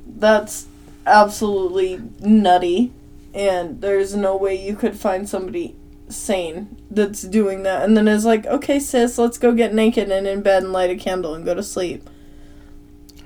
That's 0.05 0.67
absolutely 1.05 2.01
nutty. 2.19 2.91
And 3.33 3.81
there's 3.81 4.15
no 4.15 4.35
way 4.35 4.55
you 4.55 4.75
could 4.75 4.97
find 4.97 5.27
somebody 5.27 5.75
sane 6.09 6.77
that's 6.89 7.21
doing 7.21 7.63
that 7.63 7.83
and 7.83 7.97
then 7.97 8.07
is 8.07 8.25
like, 8.25 8.45
okay, 8.45 8.79
sis, 8.79 9.17
let's 9.17 9.37
go 9.37 9.51
get 9.51 9.73
naked 9.73 10.09
and 10.09 10.25
in 10.25 10.41
bed 10.41 10.63
and 10.63 10.71
light 10.71 10.89
a 10.89 10.95
candle 10.95 11.33
and 11.33 11.45
go 11.45 11.53
to 11.53 11.63
sleep. 11.63 12.09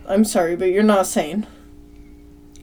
I'm 0.08 0.26
sorry, 0.26 0.56
but 0.56 0.66
you're 0.66 0.84
not 0.84 1.06
sane. 1.08 1.48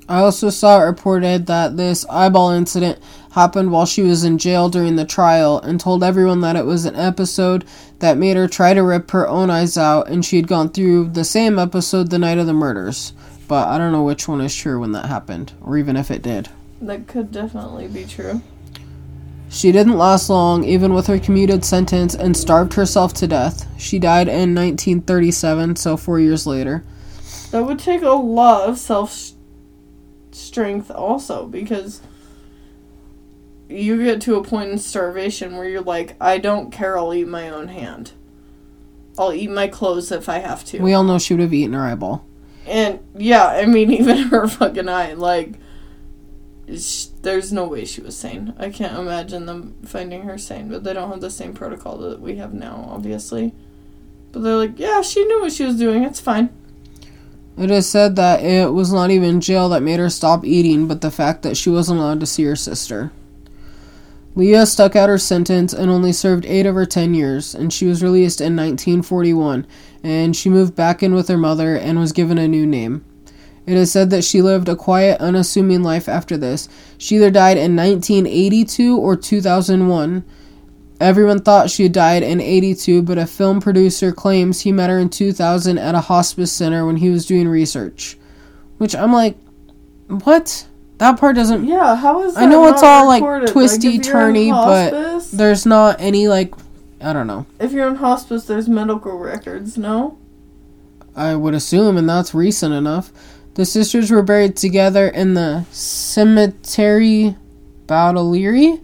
I 0.08 0.20
also 0.20 0.50
saw 0.50 0.80
it 0.80 0.86
reported 0.86 1.46
that 1.46 1.76
this 1.76 2.04
eyeball 2.06 2.50
incident 2.50 2.98
happened 3.38 3.70
while 3.70 3.87
she 3.87 4.03
was 4.03 4.24
in 4.24 4.37
jail 4.37 4.68
during 4.68 4.96
the 4.96 5.05
trial 5.05 5.61
and 5.61 5.79
told 5.79 6.03
everyone 6.03 6.40
that 6.40 6.57
it 6.57 6.66
was 6.66 6.85
an 6.85 6.96
episode 6.96 7.64
that 8.01 8.18
made 8.18 8.37
her 8.37 8.48
try 8.48 8.74
to 8.74 8.83
rip 8.83 9.12
her 9.12 9.29
own 9.29 9.48
eyes 9.48 9.79
out 9.79 10.09
and 10.09 10.24
she 10.24 10.37
had 10.37 10.48
gone 10.48 10.68
through 10.68 11.09
the 11.11 11.24
same 11.24 11.59
episode 11.59 12.11
the 12.11 12.18
night 12.18 12.38
of 12.38 12.46
the 12.46 12.53
murders. 12.53 13.12
But 13.46 13.68
I 13.68 13.79
don't 13.79 13.92
know 13.92 14.03
which 14.03 14.27
one 14.27 14.40
is 14.40 14.55
true 14.55 14.81
when 14.81 14.92
that 14.92 15.07
happened, 15.07 15.53
or 15.62 15.79
even 15.79 15.96
if 15.96 16.11
it 16.11 16.20
did. 16.20 16.48
That 16.83 17.07
could 17.07 17.31
definitely 17.31 17.87
be 17.87 18.05
true. 18.05 18.42
She 19.48 19.72
didn't 19.72 19.96
last 19.96 20.29
long, 20.29 20.64
even 20.64 20.92
with 20.92 21.07
her 21.07 21.18
commuted 21.18 21.64
sentence, 21.64 22.14
and 22.14 22.37
starved 22.37 22.74
herself 22.74 23.14
to 23.14 23.27
death. 23.27 23.66
She 23.81 23.98
died 23.98 24.29
in 24.29 24.55
1937, 24.55 25.77
so 25.77 25.96
four 25.96 26.20
years 26.20 26.46
later. 26.46 26.85
That 27.53 27.64
would 27.64 27.79
take 27.79 28.03
a 28.03 28.11
lot 28.11 28.68
of 28.68 28.79
self 28.79 29.33
strength 30.33 30.90
also 30.90 31.46
because 31.46 32.03
you 33.68 34.02
get 34.02 34.20
to 34.22 34.37
a 34.37 34.42
point 34.42 34.70
in 34.70 34.78
starvation 34.78 35.57
where 35.57 35.68
you're 35.68 35.83
like, 35.83 36.16
I 36.20 36.38
don't 36.38 36.70
care, 36.70 36.96
I'll 36.96 37.12
eat 37.14 37.28
my 37.28 37.50
own 37.50 37.68
hand. 37.68 38.12
I'll 39.18 39.33
eat 39.33 39.50
my 39.50 39.68
clothes 39.68 40.11
if 40.12 40.28
I 40.28 40.38
have 40.38 40.64
to. 40.66 40.81
We 40.81 40.94
all 40.94 41.04
know 41.04 41.18
she 41.18 41.35
would 41.35 41.42
have 41.42 41.52
eaten 41.52 41.74
her 41.74 41.85
eyeball. 41.85 42.24
And 42.66 43.00
yeah, 43.16 43.46
I 43.46 43.66
mean, 43.66 43.90
even 43.92 44.16
her 44.28 44.46
fucking 44.48 44.88
eye, 44.88 45.14
like, 45.14 45.54
sh- 46.74 47.07
there's 47.22 47.52
no 47.52 47.66
way 47.66 47.85
she 47.85 48.00
was 48.00 48.16
sane. 48.16 48.54
I 48.59 48.70
can't 48.70 48.98
imagine 48.98 49.46
them 49.46 49.74
finding 49.85 50.22
her 50.22 50.38
sane, 50.38 50.68
but 50.68 50.85
they 50.85 50.92
don't 50.92 51.11
have 51.11 51.20
the 51.20 51.31
same 51.31 51.52
protocol 51.52 51.98
that 51.98 52.20
we 52.20 52.37
have 52.37 52.54
now, 52.54 52.88
obviously. 52.90 53.52
But 54.33 54.42
they're 54.42 54.57
like, 54.57 54.78
yeah, 54.78 55.02
she 55.02 55.24
knew 55.24 55.40
what 55.40 55.52
she 55.52 55.64
was 55.64 55.76
doing. 55.76 56.04
It's 56.04 56.20
fine. 56.20 56.50
It 57.59 57.72
is 57.72 57.88
said 57.88 58.14
that 58.16 58.44
it 58.44 58.72
was 58.72 58.92
not 58.92 59.11
even 59.11 59.40
jail 59.40 59.68
that 59.70 59.83
made 59.83 59.98
her 59.98 60.11
stop 60.11 60.44
eating, 60.44 60.87
but 60.87 61.00
the 61.00 61.11
fact 61.11 61.42
that 61.42 61.57
she 61.57 61.70
wasn't 61.70 61.98
allowed 61.98 62.20
to 62.20 62.26
see 62.26 62.44
her 62.44 62.54
sister. 62.54 63.11
Leah 64.34 64.66
stuck 64.66 64.94
out 64.94 65.08
her 65.08 65.18
sentence 65.18 65.72
and 65.72 65.90
only 65.90 66.12
served 66.12 66.46
8 66.46 66.66
of 66.66 66.74
her 66.74 66.86
10 66.86 67.14
years, 67.14 67.54
and 67.54 67.72
she 67.72 67.86
was 67.86 68.02
released 68.02 68.40
in 68.40 68.54
1941, 68.54 69.66
and 70.02 70.36
she 70.36 70.48
moved 70.48 70.76
back 70.76 71.02
in 71.02 71.14
with 71.14 71.28
her 71.28 71.36
mother 71.38 71.76
and 71.76 71.98
was 71.98 72.12
given 72.12 72.38
a 72.38 72.46
new 72.46 72.66
name. 72.66 73.04
It 73.66 73.76
is 73.76 73.92
said 73.92 74.10
that 74.10 74.24
she 74.24 74.40
lived 74.40 74.68
a 74.68 74.76
quiet, 74.76 75.20
unassuming 75.20 75.82
life 75.82 76.08
after 76.08 76.36
this. 76.36 76.68
She 76.96 77.16
either 77.16 77.30
died 77.30 77.56
in 77.56 77.76
1982 77.76 78.96
or 78.96 79.16
2001. 79.16 80.24
Everyone 81.00 81.40
thought 81.40 81.68
she 81.68 81.82
had 81.82 81.92
died 81.92 82.22
in 82.22 82.40
82, 82.40 83.02
but 83.02 83.18
a 83.18 83.26
film 83.26 83.60
producer 83.60 84.12
claims 84.12 84.60
he 84.60 84.72
met 84.72 84.88
her 84.88 84.98
in 84.98 85.10
2000 85.10 85.78
at 85.78 85.94
a 85.94 86.00
hospice 86.02 86.52
center 86.52 86.86
when 86.86 86.96
he 86.96 87.10
was 87.10 87.26
doing 87.26 87.48
research. 87.48 88.16
Which 88.78 88.94
I'm 88.94 89.12
like, 89.12 89.36
what? 90.06 90.67
That 90.98 91.18
part 91.18 91.37
doesn't. 91.37 91.64
Yeah, 91.66 91.94
how 91.96 92.22
is 92.22 92.34
that 92.34 92.42
I 92.42 92.46
know 92.46 92.66
it's 92.68 92.82
all 92.82 93.06
like 93.06 93.22
twisty, 93.50 93.96
in 93.96 94.00
turny, 94.00 94.50
but 94.50 95.24
there's 95.37 95.64
not 95.64 95.96
any 96.00 96.28
like. 96.28 96.52
I 97.00 97.12
don't 97.12 97.28
know. 97.28 97.46
if 97.61 97.70
you're 97.72 97.87
in 97.87 97.96
hospice, 97.96 98.46
there's 98.46 98.68
medical 98.68 99.16
records. 99.16 99.78
No, 99.78 100.18
I 101.14 101.37
would 101.37 101.54
assume, 101.54 101.96
and 101.96 102.08
that's 102.08 102.34
recent 102.34 102.74
enough. 102.74 103.12
The 103.54 103.64
sisters 103.64 104.11
were 104.11 104.22
buried 104.22 104.56
together 104.56 105.08
in 105.08 105.34
the 105.34 105.64
cemetery 105.70 107.37
Baudelaire 107.87 108.78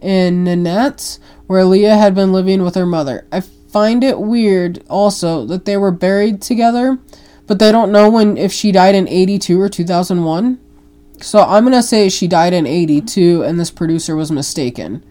in 0.00 0.44
Nanette, 0.44 1.18
where 1.46 1.64
Leah 1.64 1.96
had 1.96 2.14
been 2.14 2.32
living 2.32 2.62
with 2.62 2.74
her 2.74 2.86
mother. 2.86 3.26
I 3.32 3.40
find 3.40 4.02
it 4.02 4.20
weird 4.20 4.84
also 4.88 5.44
that 5.46 5.64
they 5.64 5.76
were 5.76 5.90
buried 5.90 6.42
together, 6.42 6.98
but 7.46 7.58
they 7.58 7.70
don't 7.72 7.92
know 7.92 8.10
when 8.10 8.36
if 8.36 8.52
she 8.52 8.72
died 8.72 8.94
in 8.94 9.06
82 9.08 9.60
or 9.60 9.68
2001. 9.68 10.58
So 11.22 11.40
I'm 11.40 11.64
going 11.64 11.76
to 11.76 11.82
say 11.82 12.08
she 12.08 12.26
died 12.26 12.52
in 12.52 12.66
82 12.66 13.42
and 13.42 13.58
this 13.58 13.70
producer 13.70 14.16
was 14.16 14.30
mistaken. 14.30 15.04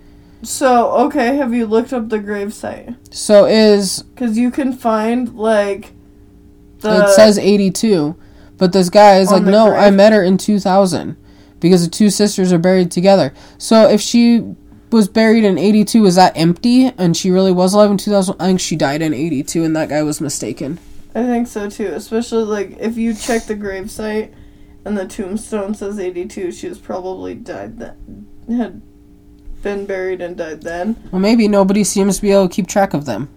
so 0.44 0.92
okay. 1.06 1.36
Have 1.38 1.54
you 1.54 1.66
looked 1.66 1.94
up 1.94 2.10
the 2.10 2.20
gravesite? 2.20 2.96
So 3.14 3.46
is 3.46 4.04
Because 4.04 4.38
you 4.38 4.52
can 4.52 4.74
find 4.74 5.36
like 5.36 5.94
the 6.80 7.04
it 7.04 7.10
says 7.10 7.38
82, 7.38 8.16
but 8.58 8.72
this 8.72 8.90
guy 8.90 9.20
is 9.20 9.32
like, 9.32 9.44
no, 9.44 9.74
I 9.74 9.92
met 9.92 10.14
her 10.14 10.24
in 10.24 10.38
2000 10.38 11.18
because 11.60 11.84
the 11.84 11.92
two 11.92 12.10
sisters 12.10 12.54
are 12.54 12.58
buried 12.58 12.90
together. 12.90 13.34
So 13.58 13.90
if 13.90 14.00
she 14.00 14.56
was 14.92 15.08
buried 15.08 15.44
in 15.44 15.58
82, 15.58 16.06
is 16.06 16.16
that 16.16 16.38
empty? 16.38 16.86
And 16.98 17.16
she 17.16 17.32
really 17.32 17.52
was 17.52 17.74
alive 17.74 17.92
in 17.92 17.98
2000? 17.98 18.36
I 18.40 18.48
think 18.48 18.60
she 18.60 18.76
died 18.76 19.02
in 19.02 19.14
82, 19.14 19.64
and 19.64 19.76
that 19.76 19.90
guy 19.90 20.04
was 20.04 20.22
mistaken. 20.22 20.80
I 21.14 21.24
think 21.24 21.48
so 21.48 21.70
too. 21.70 21.88
Especially 21.88 22.44
like 22.44 22.78
if 22.80 22.98
you 22.98 23.14
check 23.14 23.46
the 23.46 23.56
gravesite 23.56 24.34
and 24.86 24.98
the 24.98 25.06
tombstone 25.06 25.74
says 25.74 26.00
82, 26.00 26.52
she 26.52 26.70
was 26.70 26.80
probably 26.80 27.36
died 27.36 27.80
then. 27.80 28.28
Had 28.50 28.82
been 29.62 29.86
buried 29.86 30.22
and 30.22 30.38
died 30.38 30.62
then. 30.62 30.96
Well, 31.12 31.22
maybe 31.22 31.48
nobody 31.48 31.84
seems 31.84 32.18
to 32.18 32.22
be 32.22 32.32
able 32.32 32.48
to 32.48 32.56
keep 32.56 32.68
track 32.68 32.94
of 32.94 33.06
them. 33.06 33.30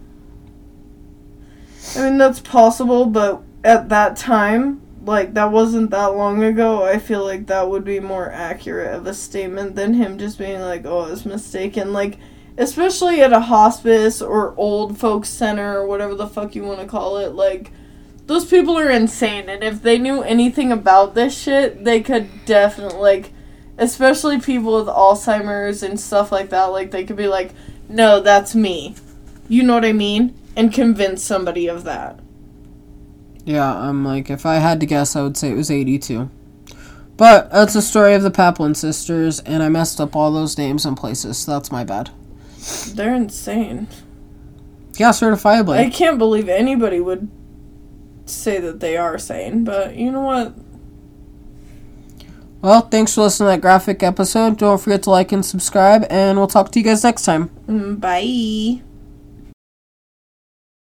I 1.97 2.09
mean 2.09 2.19
that's 2.19 2.41
possible, 2.41 3.07
but 3.07 3.43
at 3.65 3.89
that 3.89 4.17
time, 4.17 4.81
like 5.05 5.35
that 5.35 5.51
wasn't 5.51 5.91
that 5.91 6.15
long 6.15 6.43
ago. 6.43 6.85
I 6.85 6.99
feel 6.99 7.25
like 7.25 7.49
that 7.49 7.69
would 7.69 7.85
be 7.85 8.01
more 8.01 8.31
accurate 8.31 8.95
of 8.95 9.07
a 9.07 9.15
statement 9.15 9.75
than 9.75 9.95
him 9.95 10.17
just 10.17 10.39
being 10.39 10.61
like, 10.61 10.87
"Oh, 10.87 11.01
I 11.01 11.11
was 11.11 11.27
mistaken." 11.27 11.93
Like 11.93 12.19
especially 12.59 13.23
at 13.23 13.33
a 13.33 13.41
hospice 13.41 14.21
or 14.21 14.55
old 14.57 14.99
folks 14.99 15.29
center 15.29 15.79
or 15.79 15.87
whatever 15.87 16.15
the 16.15 16.27
fuck 16.27 16.55
you 16.55 16.65
want 16.65 16.81
to 16.81 16.87
call 16.87 17.19
it. 17.19 17.35
Like, 17.35 17.73
those 18.33 18.47
people 18.47 18.79
are 18.79 18.91
insane, 18.91 19.51
and 19.51 19.63
if 19.63 19.83
they 19.83 19.99
knew 19.99 20.23
anything 20.23 20.73
about 20.73 21.15
this 21.15 21.39
shit, 21.39 21.85
they 21.85 22.01
could 22.01 22.29
definitely 22.47 22.99
like, 22.99 23.33
especially 23.77 24.41
people 24.41 24.77
with 24.77 24.87
Alzheimer's 24.87 25.83
and 25.83 26.01
stuff 26.01 26.33
like 26.33 26.49
that. 26.49 26.65
Like, 26.67 26.93
they 26.93 27.05
could 27.05 27.17
be 27.17 27.29
like, 27.29 27.51
"No, 27.91 28.21
that's 28.21 28.55
me," 28.55 28.95
you 29.49 29.63
know 29.63 29.75
what 29.75 29.85
I 29.85 29.93
mean, 29.93 30.35
and 30.57 30.73
convince 30.73 31.23
somebody 31.23 31.67
of 31.67 31.85
that. 31.85 32.21
Yeah, 33.45 33.77
I'm 33.77 34.03
like, 34.05 34.31
if 34.31 34.47
I 34.47 34.57
had 34.57 34.81
to 34.81 34.87
guess, 34.87 35.15
I 35.15 35.23
would 35.23 35.37
say 35.37 35.51
it 35.51 35.57
was 35.57 35.71
82. 35.71 36.31
But 37.19 37.51
that's 37.51 37.75
the 37.75 37.83
story 37.83 38.15
of 38.15 38.23
the 38.23 38.31
Papin 38.31 38.75
sisters, 38.75 39.41
and 39.41 39.63
I 39.63 39.69
messed 39.69 40.01
up 40.01 40.17
all 40.17 40.33
those 40.33 40.57
names 40.57 40.87
and 40.87 40.97
places, 40.97 41.37
so 41.37 41.53
that's 41.53 41.71
my 41.71 41.85
bad. 41.85 42.11
They're 42.95 43.15
insane. 43.15 43.89
Yeah, 44.97 45.11
certifiably. 45.11 45.77
I 45.77 45.91
can't 45.91 46.19
believe 46.19 46.49
anybody 46.49 47.01
would 47.01 47.29
say 48.27 48.61
that 48.61 48.81
they 48.81 48.97
are 48.97 49.19
sane, 49.19 49.65
but 49.65 49.97
you 49.97 50.11
know 50.11 50.21
what? 50.21 50.55
Well, 52.61 52.83
thanks 52.83 53.15
for 53.15 53.23
listening 53.23 53.49
to 53.49 53.51
that 53.57 53.61
graphic 53.61 54.03
episode. 54.05 54.59
Don't 54.59 54.81
forget 54.81 55.03
to 55.05 55.11
like 55.11 55.33
and 55.33 55.45
subscribe, 55.45 56.07
and 56.09 56.39
we'll 56.39 56.47
talk 56.47 56.71
to 56.73 56.79
you 56.79 56.85
guys 56.85 57.03
next 57.03 57.25
time. 57.25 57.51
Mm, 57.67 58.01
Bye. 58.01 58.83